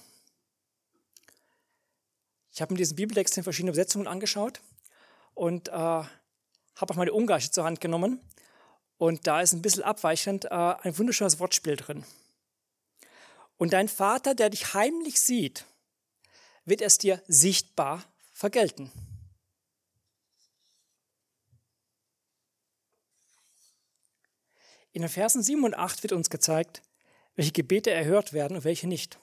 Ich 2.52 2.60
habe 2.60 2.72
mir 2.72 2.78
diesen 2.78 2.96
Bibeltext 2.96 3.36
in 3.36 3.44
verschiedenen 3.44 3.74
Übersetzungen 3.74 4.06
angeschaut 4.06 4.60
und 5.34 5.68
äh, 5.68 5.72
habe 5.72 6.10
auch 6.76 6.96
meine 6.96 7.12
Ungarische 7.12 7.50
zur 7.50 7.64
Hand 7.64 7.80
genommen. 7.80 8.20
Und 8.98 9.26
da 9.26 9.40
ist 9.42 9.52
ein 9.52 9.62
bisschen 9.62 9.82
abweichend 9.82 10.46
äh, 10.46 10.48
ein 10.48 10.96
wunderschönes 10.96 11.38
Wortspiel 11.38 11.76
drin. 11.76 12.04
Und 13.56 13.72
dein 13.72 13.88
Vater, 13.88 14.34
der 14.34 14.50
dich 14.50 14.74
heimlich 14.74 15.20
sieht, 15.20 15.64
wird 16.64 16.82
es 16.82 16.98
dir 16.98 17.22
sichtbar 17.26 18.04
vergelten. 18.32 18.92
In 24.92 25.02
den 25.02 25.10
Versen 25.10 25.42
7 25.42 25.62
und 25.64 25.74
8 25.74 26.02
wird 26.02 26.12
uns 26.12 26.30
gezeigt, 26.30 26.82
welche 27.34 27.52
Gebete 27.52 27.90
erhört 27.90 28.32
werden 28.32 28.56
und 28.56 28.64
welche 28.64 28.88
nicht. 28.88 29.18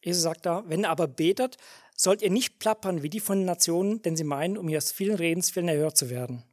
Jesus 0.00 0.22
sagt 0.22 0.46
da, 0.46 0.62
wenn 0.68 0.84
ihr 0.84 0.90
aber 0.90 1.08
betet, 1.08 1.56
sollt 1.96 2.22
ihr 2.22 2.30
nicht 2.30 2.60
plappern 2.60 3.02
wie 3.02 3.10
die 3.10 3.18
von 3.20 3.38
den 3.38 3.46
Nationen, 3.46 4.02
denn 4.02 4.16
sie 4.16 4.24
meinen, 4.24 4.56
um 4.56 4.68
ihres 4.68 4.92
vielen 4.92 5.16
Redens 5.16 5.54
willen 5.56 5.68
erhört 5.68 5.96
zu 5.96 6.10
werden. 6.10 6.44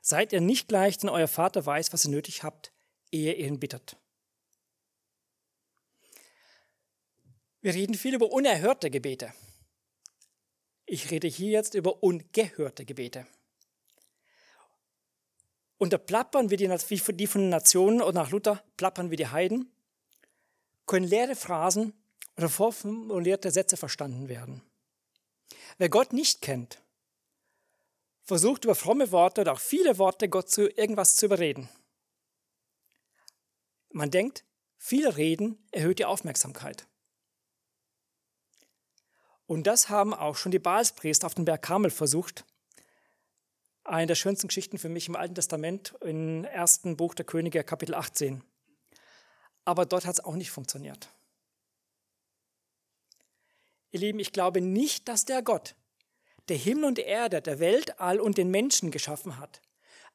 Seid 0.00 0.32
ihr 0.32 0.40
nicht 0.40 0.68
gleich, 0.68 0.96
denn 0.98 1.10
euer 1.10 1.28
Vater 1.28 1.66
weiß, 1.66 1.92
was 1.92 2.04
ihr 2.04 2.12
nötig 2.12 2.44
habt, 2.44 2.72
ehe 3.10 3.34
ihr 3.34 3.46
ihn 3.46 3.60
bittet. 3.60 3.96
Wir 7.60 7.74
reden 7.74 7.94
viel 7.94 8.14
über 8.14 8.32
unerhörte 8.32 8.90
Gebete. 8.90 9.32
Ich 10.86 11.10
rede 11.10 11.28
hier 11.28 11.50
jetzt 11.50 11.74
über 11.74 12.02
ungehörte 12.02 12.84
Gebete. 12.84 13.26
Und 15.78 15.92
da 15.92 15.98
plappern 15.98 16.50
wir 16.50 16.56
die, 16.56 16.96
von 16.98 17.40
den 17.42 17.48
Nationen 17.48 18.02
oder 18.02 18.12
nach 18.12 18.30
Luther 18.30 18.62
plappern 18.76 19.10
wir 19.10 19.16
die 19.16 19.28
Heiden, 19.28 19.70
können 20.86 21.06
leere 21.06 21.36
Phrasen 21.36 21.94
oder 22.36 22.48
vorformulierte 22.48 23.50
Sätze 23.50 23.76
verstanden 23.76 24.28
werden. 24.28 24.62
Wer 25.78 25.88
Gott 25.88 26.12
nicht 26.12 26.42
kennt, 26.42 26.82
versucht 28.24 28.64
über 28.64 28.74
fromme 28.74 29.10
Worte 29.12 29.42
oder 29.42 29.52
auch 29.52 29.60
viele 29.60 29.98
Worte 29.98 30.28
Gott 30.28 30.50
zu 30.50 30.68
irgendwas 30.68 31.16
zu 31.16 31.26
überreden. 31.26 31.68
Man 33.92 34.10
denkt, 34.10 34.44
viel 34.76 35.08
Reden 35.08 35.58
erhöht 35.72 35.98
die 35.98 36.04
Aufmerksamkeit. 36.04 36.86
Und 39.46 39.66
das 39.66 39.88
haben 39.88 40.14
auch 40.14 40.36
schon 40.36 40.52
die 40.52 40.58
Baalspriester 40.58 41.26
auf 41.26 41.34
dem 41.34 41.44
Berg 41.44 41.62
Karmel 41.62 41.90
versucht, 41.90 42.44
eine 43.82 44.06
der 44.06 44.14
schönsten 44.14 44.46
Geschichten 44.46 44.78
für 44.78 44.88
mich 44.88 45.08
im 45.08 45.16
Alten 45.16 45.34
Testament, 45.34 45.94
im 46.02 46.44
ersten 46.44 46.96
Buch 46.96 47.14
der 47.14 47.26
Könige, 47.26 47.64
Kapitel 47.64 47.94
18. 47.94 48.44
Aber 49.64 49.86
dort 49.86 50.06
hat 50.06 50.14
es 50.14 50.24
auch 50.24 50.36
nicht 50.36 50.50
funktioniert. 50.50 51.12
Ihr 53.90 54.00
Lieben, 54.00 54.20
ich 54.20 54.32
glaube 54.32 54.60
nicht, 54.60 55.08
dass 55.08 55.24
der 55.24 55.42
Gott, 55.42 55.74
der 56.48 56.56
Himmel 56.56 56.84
und 56.84 56.98
Erde, 57.00 57.42
der 57.42 57.58
Weltall 57.58 58.20
und 58.20 58.38
den 58.38 58.50
Menschen 58.50 58.92
geschaffen 58.92 59.38
hat, 59.38 59.60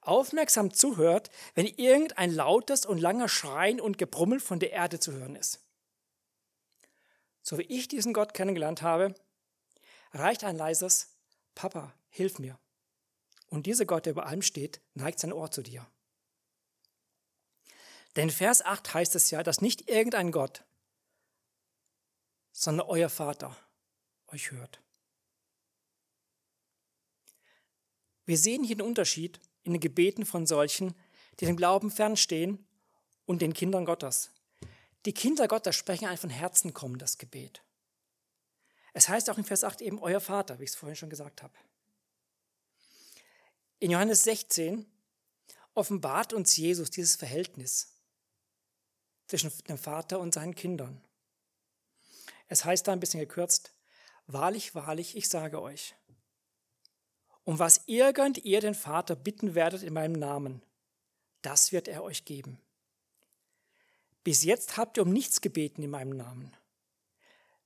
aufmerksam 0.08 0.74
zuhört, 0.74 1.30
wenn 1.54 1.66
irgendein 1.66 2.34
lautes 2.34 2.86
und 2.86 3.00
langer 3.00 3.30
Schreien 3.30 3.82
und 3.82 3.98
Gebrummel 3.98 4.40
von 4.40 4.60
der 4.60 4.72
Erde 4.72 5.00
zu 5.00 5.12
hören 5.14 5.36
ist. 5.36 5.60
So 7.42 7.58
wie 7.58 7.64
ich 7.64 7.88
diesen 7.88 8.14
Gott 8.14 8.34
kennengelernt 8.34 8.82
habe, 8.82 9.14
reicht 10.12 10.44
ein 10.44 10.58
leises 10.58 11.16
Papa, 11.54 11.94
hilf 12.10 12.40
mir. 12.40 12.60
Und 13.48 13.66
dieser 13.68 13.86
Gott, 13.86 14.06
der 14.06 14.12
über 14.12 14.26
allem 14.26 14.42
steht, 14.42 14.82
neigt 14.94 15.20
sein 15.20 15.34
Ohr 15.34 15.52
zu 15.52 15.62
dir. 15.62 15.86
Denn 18.16 18.30
Vers 18.30 18.64
8 18.64 18.94
heißt 18.94 19.16
es 19.16 19.30
ja, 19.30 19.44
dass 19.44 19.62
nicht 19.62 19.90
irgendein 19.90 20.32
Gott, 20.32 20.64
sondern 22.52 22.88
euer 22.88 23.10
Vater 23.10 23.56
euch 24.28 24.52
hört. 24.52 24.82
Wir 28.26 28.38
sehen 28.38 28.64
hier 28.64 28.78
den 28.78 28.88
Unterschied 28.88 29.40
in 29.66 29.74
den 29.74 29.82
Gebeten 29.82 30.26
von 30.26 30.46
solchen, 30.46 30.96
die 31.40 31.46
dem 31.46 31.58
Glauben 31.58 31.92
fernstehen 31.92 32.66
und 33.26 33.42
den 33.42 33.54
Kindern 33.54 33.86
Gottes. 33.86 34.32
Die 35.06 35.14
Kinder 35.14 35.48
Gottes 35.48 35.76
sprechen 35.76 36.08
ein 36.08 36.18
von 36.18 36.30
Herzen 36.30 36.74
kommendes 36.74 37.18
Gebet. 37.18 37.62
Es 38.94 39.10
heißt 39.10 39.30
auch 39.30 39.38
in 39.38 39.44
Vers 39.44 39.64
8 39.64 39.82
eben 39.82 40.00
euer 40.00 40.22
Vater, 40.22 40.60
wie 40.60 40.64
ich 40.64 40.70
es 40.70 40.76
vorhin 40.76 40.96
schon 40.96 41.10
gesagt 41.10 41.44
habe. 41.44 41.54
In 43.80 43.92
Johannes 43.92 44.24
16 44.24 44.86
offenbart 45.74 46.32
uns 46.32 46.56
Jesus 46.56 46.90
dieses 46.92 47.16
Verhältnis 47.16 47.92
zwischen 49.28 49.52
dem 49.68 49.78
Vater 49.78 50.20
und 50.20 50.34
seinen 50.34 50.56
Kindern. 50.56 51.02
Es 52.48 52.64
heißt 52.64 52.88
da 52.88 52.94
ein 52.94 53.00
bisschen 53.00 53.20
gekürzt, 53.20 53.74
wahrlich, 54.28 54.76
wahrlich, 54.76 55.18
ich 55.18 55.28
sage 55.28 55.62
euch, 55.62 55.96
um 57.46 57.60
was 57.60 57.82
irgend 57.86 58.40
ihr 58.40 58.60
den 58.60 58.76
Vater 58.76 59.16
bitten 59.16 59.56
werdet 59.56 59.84
in 59.84 59.94
meinem 59.94 60.14
Namen, 60.14 60.62
das 61.42 61.72
wird 61.72 61.88
er 61.88 62.04
euch 62.04 62.26
geben. 62.26 62.60
Bis 64.24 64.44
jetzt 64.44 64.78
habt 64.78 64.98
ihr 64.98 65.04
um 65.04 65.14
nichts 65.14 65.42
gebeten 65.42 65.84
in 65.84 65.92
meinem 65.92 66.18
Namen. 66.18 66.52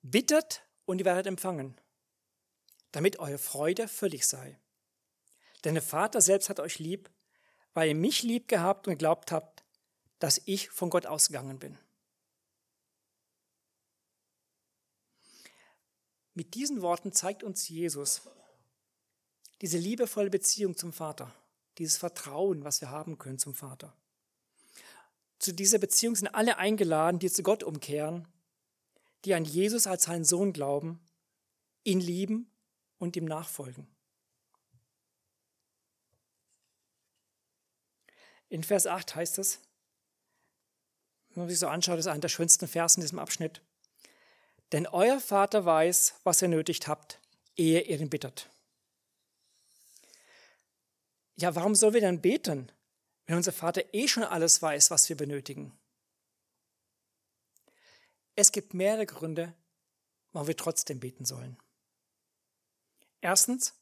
Bittet 0.01 0.63
und 0.85 0.99
ihr 0.99 1.05
werdet 1.05 1.27
empfangen, 1.27 1.79
damit 2.91 3.19
eure 3.19 3.37
Freude 3.37 3.87
völlig 3.87 4.27
sei. 4.27 4.59
Denn 5.63 5.75
der 5.75 5.83
Vater 5.83 6.19
selbst 6.19 6.49
hat 6.49 6.59
euch 6.59 6.79
lieb, 6.79 7.09
weil 7.73 7.89
ihr 7.89 7.95
mich 7.95 8.23
lieb 8.23 8.49
gehabt 8.49 8.87
und 8.87 8.93
geglaubt 8.93 9.31
habt, 9.31 9.63
dass 10.19 10.41
ich 10.45 10.69
von 10.69 10.89
Gott 10.89 11.05
ausgegangen 11.05 11.59
bin. 11.59 11.77
Mit 16.33 16.55
diesen 16.55 16.81
Worten 16.81 17.13
zeigt 17.13 17.43
uns 17.43 17.67
Jesus, 17.69 18.21
diese 19.61 19.77
liebevolle 19.77 20.29
Beziehung 20.29 20.77
zum 20.77 20.93
Vater, 20.93 21.33
dieses 21.77 21.97
Vertrauen, 21.97 22.63
was 22.63 22.81
wir 22.81 22.89
haben 22.89 23.17
können 23.17 23.39
zum 23.39 23.53
Vater. 23.53 23.93
Zu 25.37 25.53
dieser 25.53 25.79
Beziehung 25.79 26.15
sind 26.15 26.27
alle 26.27 26.57
eingeladen, 26.57 27.19
die 27.19 27.29
zu 27.29 27.43
Gott 27.43 27.63
umkehren, 27.63 28.27
die 29.25 29.33
an 29.33 29.45
Jesus 29.45 29.87
als 29.87 30.03
seinen 30.03 30.25
Sohn 30.25 30.53
glauben, 30.53 30.99
ihn 31.83 31.99
lieben 31.99 32.49
und 32.97 33.15
ihm 33.15 33.25
nachfolgen. 33.25 33.87
In 38.49 38.63
Vers 38.63 38.87
8 38.87 39.15
heißt 39.15 39.37
es, 39.39 39.59
wenn 41.29 41.43
man 41.43 41.49
sich 41.49 41.59
so 41.59 41.67
anschaut, 41.67 41.99
ist 41.99 42.07
einer 42.07 42.19
der 42.19 42.29
schönsten 42.29 42.67
Versen 42.67 43.01
in 43.01 43.05
diesem 43.05 43.19
Abschnitt. 43.19 43.61
Denn 44.71 44.87
euer 44.87 45.19
Vater 45.19 45.63
weiß, 45.65 46.15
was 46.23 46.41
ihr 46.41 46.47
nötigt 46.47 46.87
habt, 46.87 47.19
ehe 47.55 47.81
ihr 47.81 47.99
ihn 47.99 48.09
bittet 48.09 48.49
ja, 51.41 51.55
warum 51.55 51.73
sollen 51.73 51.93
wir 51.93 52.01
dann 52.01 52.21
beten, 52.21 52.71
wenn 53.25 53.37
unser 53.37 53.53
Vater 53.53 53.93
eh 53.93 54.07
schon 54.07 54.23
alles 54.23 54.61
weiß, 54.61 54.91
was 54.91 55.07
wir 55.07 55.15
benötigen? 55.15 55.77
Es 58.35 58.51
gibt 58.51 58.73
mehrere 58.73 59.05
Gründe, 59.05 59.55
warum 60.31 60.47
wir 60.47 60.57
trotzdem 60.57 60.99
beten 60.99 61.25
sollen. 61.25 61.57
Erstens, 63.21 63.73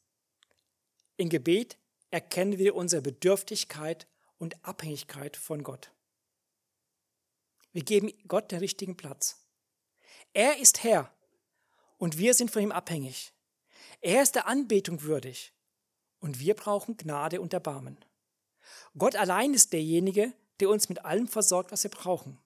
im 1.15 1.29
Gebet 1.29 1.77
erkennen 2.11 2.57
wir 2.57 2.75
unsere 2.75 3.01
Bedürftigkeit 3.01 4.07
und 4.37 4.63
Abhängigkeit 4.63 5.35
von 5.35 5.63
Gott. 5.63 5.91
Wir 7.71 7.83
geben 7.83 8.11
Gott 8.27 8.51
den 8.51 8.59
richtigen 8.59 8.97
Platz. 8.97 9.45
Er 10.33 10.59
ist 10.59 10.83
Herr 10.83 11.11
und 11.97 12.17
wir 12.17 12.33
sind 12.33 12.51
von 12.51 12.61
ihm 12.61 12.71
abhängig. 12.71 13.33
Er 14.01 14.21
ist 14.21 14.35
der 14.35 14.47
Anbetung 14.47 15.01
würdig 15.03 15.53
und 16.19 16.39
wir 16.39 16.55
brauchen 16.55 16.97
Gnade 16.97 17.41
und 17.41 17.53
Erbarmen. 17.53 17.97
Gott 18.97 19.15
allein 19.15 19.53
ist 19.53 19.73
derjenige, 19.73 20.33
der 20.59 20.69
uns 20.69 20.89
mit 20.89 21.05
allem 21.05 21.27
versorgt, 21.27 21.71
was 21.71 21.83
wir 21.83 21.91
brauchen. 21.91 22.39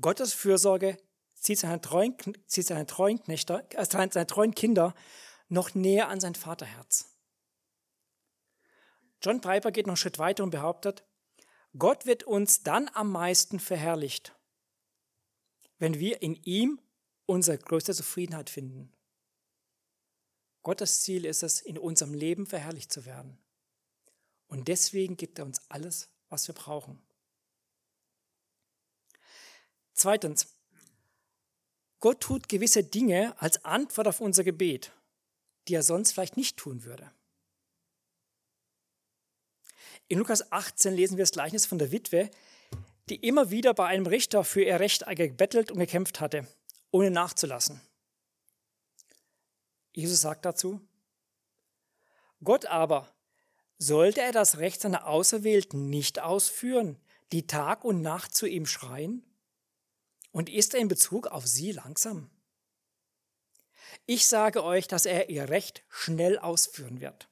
Gottes 0.00 0.32
Fürsorge 0.32 0.96
zieht 1.34 1.58
seine 1.58 1.80
treuen, 1.80 2.16
zieht 2.46 2.66
seine 2.66 2.86
treuen, 2.86 3.22
Knechte, 3.22 3.66
äh, 3.70 3.84
seine 3.84 4.26
treuen 4.26 4.54
Kinder 4.54 4.94
noch 5.48 5.74
näher 5.74 6.08
an 6.08 6.20
sein 6.20 6.34
Vaterherz. 6.34 7.16
John 9.22 9.40
Piper 9.40 9.70
geht 9.70 9.86
noch 9.86 9.92
einen 9.92 9.96
Schritt 9.96 10.18
weiter 10.18 10.44
und 10.44 10.50
behauptet, 10.50 11.04
Gott 11.78 12.06
wird 12.06 12.24
uns 12.24 12.62
dann 12.62 12.90
am 12.94 13.10
meisten 13.10 13.60
verherrlicht, 13.60 14.34
wenn 15.78 15.98
wir 15.98 16.22
in 16.22 16.34
ihm 16.42 16.80
unsere 17.26 17.58
größte 17.58 17.94
Zufriedenheit 17.94 18.50
finden. 18.50 18.95
Gottes 20.66 21.02
Ziel 21.02 21.26
ist 21.26 21.44
es, 21.44 21.60
in 21.60 21.78
unserem 21.78 22.12
Leben 22.12 22.44
verherrlicht 22.44 22.92
zu 22.92 23.06
werden. 23.06 23.38
Und 24.48 24.66
deswegen 24.66 25.16
gibt 25.16 25.38
er 25.38 25.44
uns 25.44 25.60
alles, 25.68 26.08
was 26.28 26.48
wir 26.48 26.56
brauchen. 26.56 27.00
Zweitens, 29.92 30.48
Gott 32.00 32.20
tut 32.20 32.48
gewisse 32.48 32.82
Dinge 32.82 33.40
als 33.40 33.64
Antwort 33.64 34.08
auf 34.08 34.20
unser 34.20 34.42
Gebet, 34.42 34.90
die 35.68 35.74
er 35.74 35.84
sonst 35.84 36.10
vielleicht 36.10 36.36
nicht 36.36 36.56
tun 36.56 36.82
würde. 36.82 37.12
In 40.08 40.18
Lukas 40.18 40.50
18 40.50 40.92
lesen 40.92 41.16
wir 41.16 41.22
das 41.22 41.30
Gleichnis 41.30 41.64
von 41.64 41.78
der 41.78 41.92
Witwe, 41.92 42.28
die 43.08 43.24
immer 43.24 43.50
wieder 43.50 43.72
bei 43.72 43.86
einem 43.86 44.06
Richter 44.08 44.42
für 44.42 44.64
ihr 44.64 44.80
Recht 44.80 45.06
gebettelt 45.06 45.70
und 45.70 45.78
gekämpft 45.78 46.18
hatte, 46.18 46.44
ohne 46.90 47.12
nachzulassen. 47.12 47.80
Jesus 49.96 50.20
sagt 50.20 50.44
dazu, 50.44 50.86
Gott 52.44 52.66
aber, 52.66 53.10
sollte 53.78 54.20
er 54.20 54.30
das 54.30 54.58
Recht 54.58 54.82
seiner 54.82 55.06
Auserwählten 55.06 55.88
nicht 55.88 56.20
ausführen, 56.20 56.98
die 57.32 57.46
Tag 57.46 57.82
und 57.82 58.02
Nacht 58.02 58.34
zu 58.36 58.46
ihm 58.46 58.66
schreien? 58.66 59.24
Und 60.32 60.50
ist 60.50 60.74
er 60.74 60.80
in 60.80 60.88
Bezug 60.88 61.28
auf 61.28 61.46
sie 61.46 61.72
langsam? 61.72 62.30
Ich 64.04 64.26
sage 64.26 64.62
euch, 64.62 64.86
dass 64.86 65.06
er 65.06 65.30
ihr 65.30 65.48
Recht 65.48 65.82
schnell 65.88 66.38
ausführen 66.38 67.00
wird. 67.00 67.30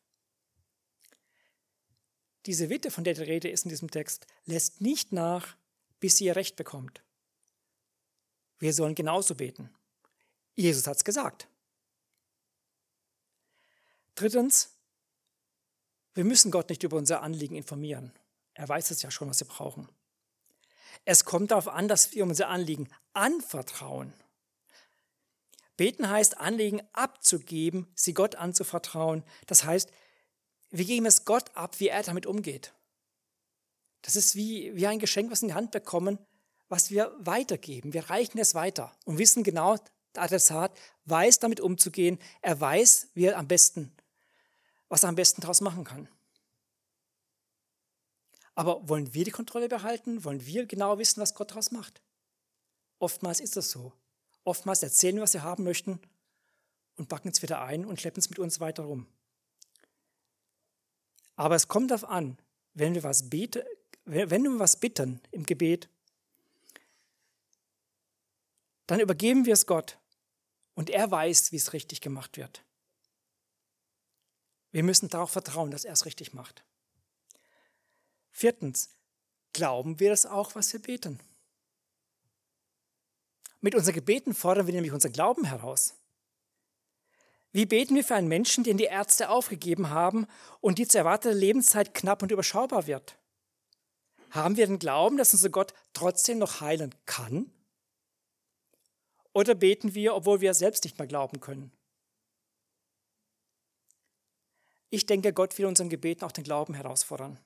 Diese 2.47 2.71
Witte, 2.71 2.91
von 2.91 3.05
der 3.05 3.13
die 3.13 3.25
Rede 3.25 3.51
ist 3.51 3.67
in 3.67 3.69
diesem 3.69 3.91
Text, 3.91 4.27
lässt 4.47 4.81
nicht 4.81 5.13
nach, 5.13 5.59
bis 6.01 6.17
sie 6.17 6.25
ihr 6.25 6.37
Recht 6.37 6.57
bekommt. 6.57 7.03
Wir 8.59 8.73
sollen 8.73 8.95
genauso 8.95 9.35
beten. 9.35 9.69
Jesus 10.55 10.87
hat 10.87 10.97
es 10.97 11.05
gesagt. 11.05 11.47
Drittens, 14.15 14.71
wir 16.15 16.25
müssen 16.25 16.51
Gott 16.51 16.69
nicht 16.69 16.83
über 16.83 16.97
unser 16.97 17.23
Anliegen 17.23 17.57
informieren. 17.57 18.13
Er 18.55 18.69
weiß 18.69 18.91
es 18.93 19.03
ja 19.03 19.11
schon, 19.11 19.29
was 19.29 19.41
wir 19.41 19.49
brauchen. 19.49 19.89
Es 21.05 21.25
kommt 21.25 21.51
darauf 21.51 21.69
an, 21.69 21.89
dass 21.89 22.13
wir 22.13 22.23
unser 22.23 22.49
Anliegen 22.49 22.89
anvertrauen. 23.13 24.13
Beten 25.77 26.09
heißt, 26.09 26.39
Anliegen 26.39 26.83
abzugeben, 26.93 27.89
sie 27.95 28.15
Gott 28.15 28.37
anzuvertrauen. 28.37 29.25
Das 29.47 29.65
heißt, 29.65 29.91
wir 30.71 30.85
geben 30.85 31.07
es 31.07 31.25
Gott 31.25 31.57
ab, 31.57 31.81
wie 31.81 31.89
er 31.89 32.03
damit 32.05 32.27
umgeht. 32.27 32.73
Das 34.03 34.17
ist 34.17 34.37
wie, 34.37 34.75
wie 34.77 34.87
ein 34.87 35.01
Geschenk, 35.01 35.33
was 35.33 35.43
wir 35.43 35.47
in 35.47 35.49
die 35.49 35.55
Hand 35.55 35.71
bekommen, 35.73 36.19
was 36.69 36.91
wir 36.91 37.13
weitergeben. 37.19 37.93
Wir 37.93 38.09
reichen 38.09 38.39
es 38.39 38.55
weiter 38.55 38.95
und 39.05 39.19
wissen 39.19 39.43
genau, 39.43 39.77
der 40.15 40.23
Adressat 40.23 40.77
weiß 41.07 41.41
damit 41.41 41.61
umzugehen. 41.61 42.19
Er 42.41 42.61
weiß, 42.61 43.09
wie 43.15 43.25
er 43.25 43.39
am 43.39 43.49
besten 43.49 43.93
was 44.95 45.03
er 45.03 45.09
am 45.09 45.17
besten 45.17 45.41
daraus 45.41 45.61
machen 45.61 45.83
kann. 45.83 46.07
Aber 48.55 48.89
wollen 48.89 49.13
wir 49.13 49.25
die 49.25 49.33
Kontrolle 49.33 49.69
behalten? 49.69 50.23
Wollen 50.23 50.47
wir 50.47 50.67
genau 50.67 50.99
wissen, 50.99 51.21
was 51.21 51.35
Gott 51.35 51.51
daraus 51.51 51.73
macht? 51.73 52.01
Oftmals 53.01 53.41
ist 53.41 53.57
das 53.57 53.73
so. 53.73 53.93
Oftmals 54.45 54.85
erzählen 54.85 55.17
wir, 55.17 55.25
was 55.25 55.35
wir 55.35 55.43
haben 55.43 55.65
möchten 55.65 55.99
und 56.95 57.09
backen 57.09 57.31
es 57.31 57.43
wieder 57.43 57.63
ein 57.63 57.85
und 57.85 58.01
schleppen 58.01 58.21
es 58.21 58.31
mit 58.31 58.39
uns 58.39 58.61
weiter 58.61 58.85
rum. 58.85 59.09
Aber 61.35 61.57
es 61.57 61.67
kommt 61.67 61.91
darauf 61.91 62.09
an, 62.09 62.39
wenn 62.75 62.95
wir 62.95 63.03
was 63.03 63.29
beten, 63.29 63.65
wenn 64.05 64.45
wir 64.45 64.61
was 64.61 64.77
bitten 64.77 65.21
im 65.33 65.45
Gebet, 65.45 65.89
dann 68.87 69.01
übergeben 69.01 69.45
wir 69.45 69.55
es 69.55 69.67
Gott 69.67 69.99
und 70.75 70.89
er 70.89 71.11
weiß, 71.11 71.51
wie 71.51 71.57
es 71.57 71.73
richtig 71.73 72.01
gemacht 72.01 72.37
wird. 72.37 72.65
Wir 74.75 74.83
müssen 74.83 75.09
darauf 75.09 75.31
vertrauen, 75.31 75.71
dass 75.71 75.85
er 75.85 75.93
es 75.93 76.05
richtig 76.05 76.35
macht. 76.35 76.65
Viertens, 78.33 78.91
glauben 79.53 80.01
wir 80.01 80.11
das 80.11 80.27
auch, 80.27 80.57
was 80.57 80.73
wir 80.73 80.83
beten? 80.83 81.21
Mit 83.61 83.77
unseren 83.77 83.95
Gebeten 83.95 84.35
fordern 84.35 84.67
wir 84.67 84.75
nämlich 84.75 84.91
unseren 84.91 85.13
Glauben 85.13 85.45
heraus. 85.45 85.95
Wie 87.53 87.67
beten 87.67 87.95
wir 87.95 88.03
für 88.03 88.17
einen 88.17 88.27
Menschen, 88.27 88.65
den 88.65 88.77
die 88.77 88.87
Ärzte 88.87 89.29
aufgegeben 89.29 89.91
haben 89.91 90.27
und 90.61 90.79
die 90.79 90.89
zu 90.89 90.99
erwartete 90.99 91.37
Lebenszeit 91.37 91.95
knapp 91.95 92.25
und 92.25 92.33
überschaubar 92.33 92.89
wird? 92.89 93.17
Haben 94.31 94.57
wir 94.57 94.67
den 94.67 94.81
Glauben, 94.81 95.19
dass 95.19 95.33
unser 95.33 95.51
Gott 95.51 95.73
trotzdem 95.93 96.39
noch 96.39 96.61
heilen 96.61 96.93
kann? 97.07 97.49
Oder 99.33 99.55
beten 99.55 99.95
wir, 99.95 100.17
obwohl 100.17 100.41
wir 100.41 100.53
selbst 100.53 100.83
nicht 100.83 100.99
mehr 100.99 101.07
glauben 101.07 101.39
können? 101.39 101.71
Ich 104.95 105.07
denke, 105.07 105.33
Gott 105.33 105.59
will 105.59 105.67
unseren 105.67 105.89
Gebeten 105.89 106.25
auch 106.25 106.31
den 106.31 106.45
Glauben 106.45 106.73
herausfordern. 106.73 107.41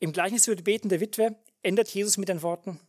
Im 0.00 0.12
Gleichnis 0.12 0.48
über 0.48 0.56
die 0.56 0.64
betende 0.64 0.98
Witwe 0.98 1.36
endet 1.62 1.90
Jesus 1.90 2.16
mit 2.16 2.28
den 2.28 2.42
Worten, 2.42 2.80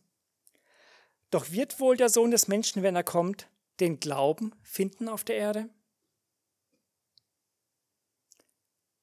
Doch 1.30 1.52
wird 1.52 1.78
wohl 1.78 1.96
der 1.96 2.08
Sohn 2.08 2.32
des 2.32 2.48
Menschen, 2.48 2.82
wenn 2.82 2.96
er 2.96 3.04
kommt, 3.04 3.48
den 3.78 4.00
Glauben 4.00 4.52
finden 4.64 5.08
auf 5.08 5.22
der 5.22 5.36
Erde? 5.36 5.68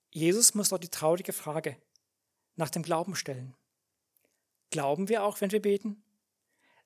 Jesus 0.09 0.55
muss 0.55 0.69
dort 0.69 0.83
die 0.83 0.89
traurige 0.89 1.31
Frage 1.31 1.77
nach 2.57 2.69
dem 2.69 2.83
Glauben 2.83 3.15
stellen. 3.15 3.55
Glauben 4.71 5.07
wir 5.07 5.23
auch, 5.23 5.39
wenn 5.39 5.53
wir 5.53 5.61
beten? 5.61 6.03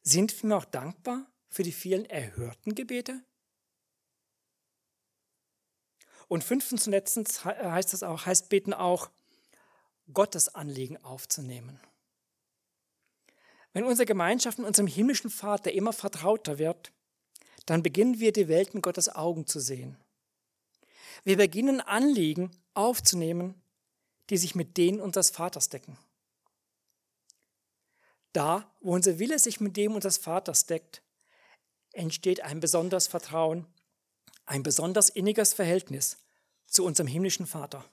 Sind 0.04 0.44
wir 0.44 0.56
auch 0.56 0.66
dankbar 0.66 1.26
für 1.50 1.64
die 1.64 1.72
vielen 1.72 2.06
erhörten 2.06 2.76
Gebete? 2.76 3.24
Und 6.28 6.44
fünftens 6.44 6.88
und 6.88 6.92
letztens 6.92 7.46
heißt 7.46 7.94
es 7.94 8.04
auch, 8.04 8.26
heißt 8.26 8.50
beten 8.50 8.74
auch, 8.74 9.10
Gottes 10.14 10.54
Anliegen 10.54 11.04
aufzunehmen. 11.04 11.80
Wenn 13.74 13.84
unsere 13.84 14.06
Gemeinschaft 14.06 14.58
mit 14.58 14.68
unserem 14.68 14.88
himmlischen 14.88 15.30
Vater 15.30 15.72
immer 15.72 15.94
vertrauter 15.94 16.58
wird, 16.60 16.92
dann 17.66 17.84
beginnen 17.84 18.20
wir 18.20 18.32
die 18.32 18.48
Welt 18.48 18.74
mit 18.74 18.84
Gottes 18.84 19.10
Augen 19.10 19.48
zu 19.48 19.60
sehen. 19.60 19.98
Wir 21.24 21.38
beginnen 21.38 21.82
Anliegen 21.82 22.52
aufzunehmen, 22.74 23.62
die 24.30 24.38
sich 24.38 24.56
mit 24.56 24.78
denen 24.78 25.02
unseres 25.02 25.30
Vaters 25.30 25.70
decken. 25.70 25.98
Da, 28.34 28.70
wo 28.82 28.94
unser 28.94 29.18
Wille 29.18 29.40
sich 29.40 29.60
mit 29.60 29.78
dem 29.78 29.96
unseres 29.96 30.18
Vaters 30.18 30.66
deckt, 30.66 31.02
entsteht 31.94 32.42
ein 32.42 32.60
besonderes 32.60 33.08
Vertrauen, 33.08 33.66
ein 34.46 34.64
besonders 34.64 35.10
inniges 35.10 35.54
Verhältnis 35.54 36.18
zu 36.68 36.84
unserem 36.84 37.08
himmlischen 37.08 37.48
Vater. 37.48 37.86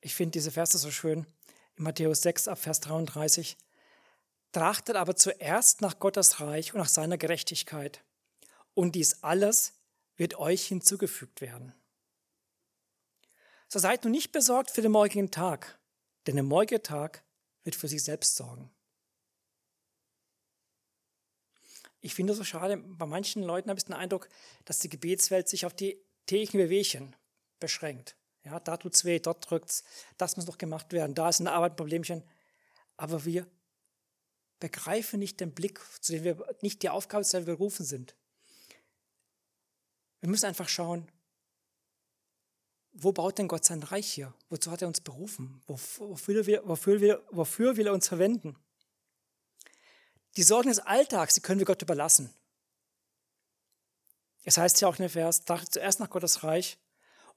Ich 0.00 0.14
finde 0.14 0.32
diese 0.32 0.50
Verse 0.50 0.76
so 0.76 0.90
schön 0.90 1.26
in 1.76 1.84
Matthäus 1.84 2.22
6 2.22 2.48
ab 2.48 2.58
Vers 2.58 2.80
33. 2.80 3.56
Trachtet 4.52 4.96
aber 4.96 5.16
zuerst 5.16 5.80
nach 5.80 5.98
Gottes 5.98 6.40
Reich 6.40 6.74
und 6.74 6.78
nach 6.80 6.88
seiner 6.88 7.16
Gerechtigkeit. 7.16 8.04
Und 8.74 8.94
dies 8.94 9.22
alles 9.22 9.72
wird 10.16 10.38
euch 10.38 10.66
hinzugefügt 10.66 11.40
werden. 11.40 11.74
So 13.68 13.78
seid 13.78 14.04
nun 14.04 14.12
nicht 14.12 14.30
besorgt 14.30 14.70
für 14.70 14.82
den 14.82 14.92
morgigen 14.92 15.30
Tag, 15.30 15.78
denn 16.26 16.36
der 16.36 16.44
morgige 16.44 16.82
Tag 16.82 17.24
wird 17.62 17.74
für 17.74 17.88
sich 17.88 18.04
selbst 18.04 18.36
sorgen. 18.36 18.73
Ich 22.04 22.14
finde 22.14 22.34
es 22.34 22.38
so 22.38 22.44
schade, 22.44 22.76
bei 22.76 23.06
manchen 23.06 23.42
Leuten 23.42 23.70
habe 23.70 23.78
ich 23.78 23.86
den 23.86 23.94
Eindruck, 23.94 24.28
dass 24.66 24.78
die 24.78 24.90
Gebetswelt 24.90 25.48
sich 25.48 25.64
auf 25.64 25.72
die 25.72 25.98
täglichen 26.26 26.60
Bewegchen 26.60 27.16
beschränkt. 27.60 28.14
Ja, 28.44 28.60
da 28.60 28.76
tut's 28.76 29.06
weh, 29.06 29.20
dort 29.20 29.50
drückt's, 29.50 29.84
das 30.18 30.36
muss 30.36 30.46
noch 30.46 30.58
gemacht 30.58 30.92
werden, 30.92 31.14
da 31.14 31.30
ist 31.30 31.40
ein 31.40 31.46
Arbeit 31.46 31.72
ein 31.72 31.76
Problemchen. 31.76 32.22
Aber 32.98 33.24
wir 33.24 33.46
begreifen 34.60 35.18
nicht 35.18 35.40
den 35.40 35.54
Blick, 35.54 35.80
zu 36.02 36.12
dem 36.12 36.24
wir 36.24 36.54
nicht 36.60 36.82
die 36.82 36.90
Aufgabe, 36.90 37.24
zu 37.24 37.38
der 37.38 37.46
wir 37.46 37.56
berufen 37.56 37.86
sind. 37.86 38.14
Wir 40.20 40.28
müssen 40.28 40.44
einfach 40.44 40.68
schauen, 40.68 41.10
wo 42.92 43.12
baut 43.12 43.38
denn 43.38 43.48
Gott 43.48 43.64
sein 43.64 43.82
Reich 43.82 44.12
hier? 44.12 44.34
Wozu 44.50 44.70
hat 44.70 44.82
er 44.82 44.88
uns 44.88 45.00
berufen? 45.00 45.62
Wofür, 45.66 46.10
wofür, 46.10 46.46
wir, 47.00 47.24
wofür 47.30 47.76
will 47.78 47.86
er 47.86 47.94
uns 47.94 48.08
verwenden? 48.08 48.56
Die 50.36 50.42
Sorgen 50.42 50.68
des 50.68 50.80
Alltags, 50.80 51.34
die 51.34 51.40
können 51.40 51.60
wir 51.60 51.66
Gott 51.66 51.82
überlassen. 51.82 52.34
Es 54.44 54.58
heißt 54.58 54.80
ja 54.80 54.88
auch 54.88 54.98
in 54.98 55.02
dem 55.02 55.10
Vers, 55.10 55.44
zuerst 55.70 56.00
nach 56.00 56.10
Gottes 56.10 56.42
Reich 56.42 56.78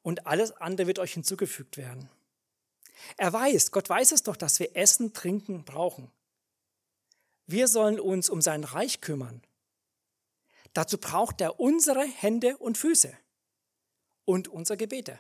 und 0.02 0.26
alles 0.28 0.52
andere 0.52 0.88
wird 0.88 1.00
euch 1.00 1.14
hinzugefügt 1.14 1.78
werden. 1.78 2.10
Er 3.16 3.32
weiß, 3.32 3.72
Gott 3.72 3.88
weiß 3.88 4.12
es 4.12 4.24
doch, 4.24 4.36
dass 4.36 4.60
wir 4.60 4.76
Essen, 4.76 5.14
Trinken 5.14 5.64
brauchen. 5.64 6.12
Wir 7.46 7.68
sollen 7.68 8.00
uns 8.00 8.30
um 8.30 8.42
sein 8.42 8.64
Reich 8.64 9.00
kümmern. 9.00 9.42
Dazu 10.74 10.98
braucht 10.98 11.40
er 11.40 11.60
unsere 11.60 12.04
Hände 12.04 12.58
und 12.58 12.78
Füße 12.78 13.16
und 14.26 14.48
unsere 14.48 14.78
Gebete. 14.78 15.20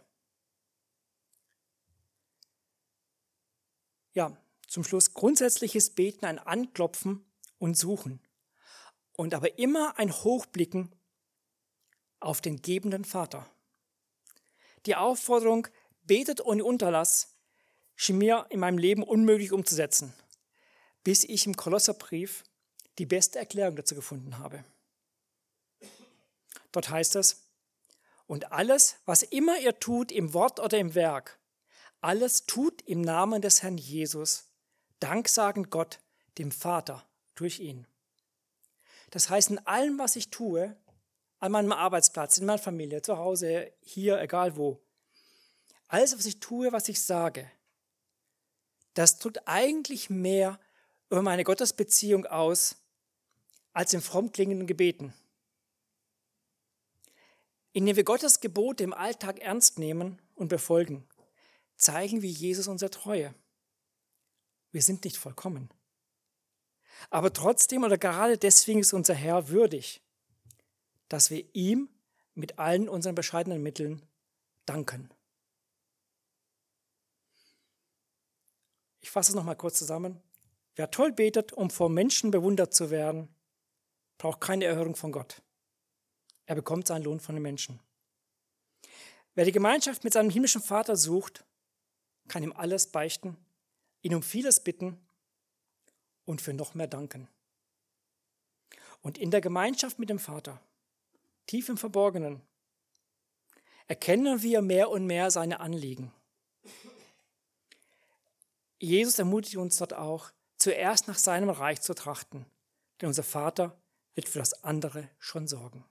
Ja, 4.13 4.35
zum 4.67 4.83
Schluss 4.83 5.13
grundsätzliches 5.13 5.91
Beten, 5.91 6.25
ein 6.25 6.39
Anklopfen 6.39 7.26
und 7.57 7.77
Suchen. 7.77 8.21
Und 9.13 9.33
aber 9.33 9.57
immer 9.57 9.97
ein 9.97 10.11
Hochblicken 10.11 10.93
auf 12.19 12.41
den 12.41 12.61
gebenden 12.61 13.05
Vater. 13.05 13.49
Die 14.85 14.95
Aufforderung, 14.95 15.67
betet 16.03 16.39
ohne 16.41 16.63
Unterlass, 16.63 17.35
schien 17.95 18.17
mir 18.17 18.45
in 18.49 18.59
meinem 18.59 18.77
Leben 18.77 19.03
unmöglich 19.03 19.51
umzusetzen, 19.51 20.13
bis 21.03 21.23
ich 21.23 21.45
im 21.45 21.55
Kolosserbrief 21.55 22.43
die 22.97 23.05
beste 23.05 23.39
Erklärung 23.39 23.75
dazu 23.75 23.95
gefunden 23.95 24.37
habe. 24.37 24.63
Dort 26.71 26.89
heißt 26.89 27.15
es, 27.15 27.47
und 28.27 28.51
alles, 28.51 28.97
was 29.05 29.23
immer 29.23 29.57
ihr 29.59 29.79
tut, 29.79 30.11
im 30.11 30.33
Wort 30.33 30.59
oder 30.59 30.77
im 30.77 30.95
Werk, 30.95 31.39
alles 32.01 32.45
tut 32.45 32.81
im 32.83 33.01
Namen 33.01 33.41
des 33.41 33.63
Herrn 33.63 33.77
Jesus, 33.77 34.51
danksagend 34.99 35.71
Gott, 35.71 35.99
dem 36.37 36.51
Vater, 36.51 37.06
durch 37.39 37.59
ihn. 37.59 37.87
Das 39.11 39.29
heißt, 39.29 39.51
in 39.51 39.59
allem, 39.59 39.97
was 39.99 40.15
ich 40.15 40.29
tue, 40.29 40.75
an 41.39 41.51
meinem 41.51 41.71
Arbeitsplatz, 41.71 42.37
in 42.37 42.45
meiner 42.45 42.59
Familie, 42.59 43.01
zu 43.01 43.17
Hause, 43.17 43.71
hier, 43.81 44.19
egal 44.21 44.57
wo. 44.57 44.81
Alles, 45.87 46.17
was 46.17 46.25
ich 46.25 46.39
tue, 46.39 46.71
was 46.71 46.89
ich 46.89 47.01
sage, 47.01 47.49
das 48.93 49.19
drückt 49.19 49.47
eigentlich 49.47 50.09
mehr 50.09 50.59
über 51.09 51.21
meine 51.21 51.43
Gottesbeziehung 51.43 52.25
aus, 52.25 52.75
als 53.71 53.93
in 53.93 54.01
fromm 54.01 54.31
klingenden 54.31 54.67
Gebeten. 54.67 55.13
Indem 57.73 57.95
wir 57.95 58.03
Gottes 58.03 58.39
Gebote 58.39 58.83
im 58.83 58.93
Alltag 58.93 59.39
ernst 59.39 59.77
nehmen 59.77 60.19
und 60.33 60.47
befolgen, 60.47 61.07
zeigen 61.75 62.23
wir 62.23 62.29
Jesus 62.29 62.67
unsere 62.67 62.89
Treue. 62.89 63.35
Wir 64.71 64.81
sind 64.81 65.05
nicht 65.05 65.17
vollkommen. 65.17 65.69
Aber 67.09 67.31
trotzdem 67.33 67.83
oder 67.83 67.97
gerade 67.97 68.37
deswegen 68.37 68.79
ist 68.79 68.93
unser 68.93 69.13
Herr 69.13 69.49
würdig, 69.49 70.01
dass 71.09 71.29
wir 71.29 71.45
ihm 71.53 71.89
mit 72.35 72.59
allen 72.59 72.89
unseren 72.89 73.15
bescheidenen 73.15 73.63
Mitteln 73.63 74.05
danken. 74.65 75.09
Ich 78.99 79.09
fasse 79.09 79.31
es 79.31 79.35
nochmal 79.35 79.55
kurz 79.55 79.79
zusammen. 79.79 80.21
Wer 80.75 80.91
toll 80.91 81.11
betet, 81.11 81.53
um 81.53 81.69
vor 81.69 81.89
Menschen 81.89 82.29
bewundert 82.29 82.73
zu 82.73 82.91
werden, 82.91 83.33
braucht 84.17 84.41
keine 84.41 84.65
Erhörung 84.65 84.95
von 84.95 85.11
Gott. 85.11 85.41
Er 86.45 86.55
bekommt 86.55 86.87
seinen 86.87 87.03
Lohn 87.03 87.19
von 87.19 87.35
den 87.35 87.41
Menschen. 87.41 87.79
Wer 89.33 89.45
die 89.45 89.51
Gemeinschaft 89.51 90.03
mit 90.03 90.13
seinem 90.13 90.29
himmlischen 90.29 90.61
Vater 90.61 90.95
sucht, 90.95 91.45
kann 92.27 92.43
ihm 92.43 92.53
alles 92.53 92.87
beichten, 92.87 93.37
ihn 94.01 94.15
um 94.15 94.23
vieles 94.23 94.59
bitten 94.59 95.06
und 96.27 96.41
für 96.41 96.53
noch 96.53 96.75
mehr 96.75 96.87
danken. 96.87 97.27
Und 99.01 99.17
in 99.17 99.31
der 99.31 99.41
Gemeinschaft 99.41 99.97
mit 99.97 100.09
dem 100.09 100.19
Vater 100.19 100.61
tief 101.47 101.69
im 101.69 101.77
Verborgenen, 101.77 102.41
erkennen 103.87 104.43
wir 104.43 104.61
mehr 104.61 104.89
und 104.89 105.07
mehr 105.07 105.31
seine 105.31 105.61
Anliegen. 105.61 106.11
Jesus 108.79 109.17
ermutigt 109.17 109.55
uns 109.55 109.77
dort 109.77 109.93
auch, 109.93 110.31
zuerst 110.57 111.07
nach 111.07 111.17
seinem 111.17 111.49
Reich 111.49 111.81
zu 111.81 111.95
trachten, 111.95 112.45
denn 112.99 113.07
unser 113.07 113.23
Vater 113.23 113.79
wird 114.13 114.27
für 114.27 114.39
das 114.39 114.63
andere 114.63 115.09
schon 115.19 115.47
sorgen. 115.47 115.85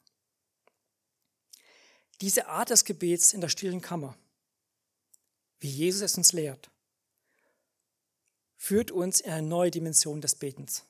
Diese 2.21 2.49
Art 2.49 2.71
des 2.71 2.85
Gebets 2.85 3.33
in 3.33 3.41
der 3.41 3.49
stillen 3.49 3.81
Kammer, 3.81 4.17
wie 5.61 5.71
Jesus 5.71 6.03
es 6.03 6.17
uns 6.17 6.33
lehrt, 6.33 6.71
führt 8.57 8.91
uns 8.91 9.21
in 9.21 9.33
eine 9.33 9.47
neue 9.47 9.71
Dimension 9.71 10.21
des 10.21 10.35
Betens. 10.35 10.85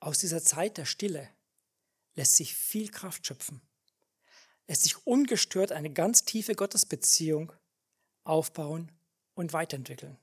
Aus 0.00 0.18
dieser 0.18 0.42
Zeit 0.42 0.78
der 0.78 0.84
Stille 0.84 1.28
lässt 2.14 2.36
sich 2.36 2.54
viel 2.54 2.90
Kraft 2.90 3.26
schöpfen, 3.26 3.60
lässt 4.68 4.82
sich 4.84 5.06
ungestört 5.06 5.72
eine 5.72 5.92
ganz 5.92 6.24
tiefe 6.24 6.54
Gottesbeziehung 6.54 7.52
aufbauen 8.24 8.92
und 9.34 9.52
weiterentwickeln. 9.52 10.18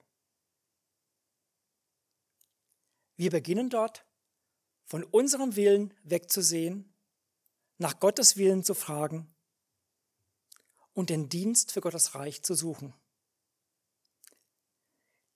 Wir 3.15 3.29
beginnen 3.29 3.69
dort, 3.69 4.05
von 4.85 5.03
unserem 5.03 5.55
Willen 5.55 5.93
wegzusehen, 6.03 6.93
nach 7.77 7.99
Gottes 7.99 8.37
Willen 8.37 8.63
zu 8.63 8.73
fragen 8.73 9.33
und 10.93 11.09
den 11.09 11.29
Dienst 11.29 11.71
für 11.71 11.81
Gottes 11.81 12.15
Reich 12.15 12.43
zu 12.43 12.53
suchen. 12.53 12.93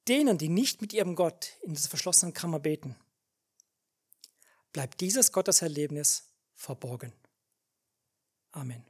Denen, 0.08 0.38
die 0.38 0.50
nicht 0.50 0.82
mit 0.82 0.94
ihrem 0.94 1.16
Gott 1.16 1.58
in 1.64 1.74
dieser 1.74 1.90
verschlossenen 1.90 2.34
Kammer 2.34 2.60
beten, 2.60 2.96
bleibt 4.72 5.02
dieses 5.02 5.32
Gotteserlebnis 5.32 6.30
verborgen. 6.56 7.14
Amen. 8.52 8.86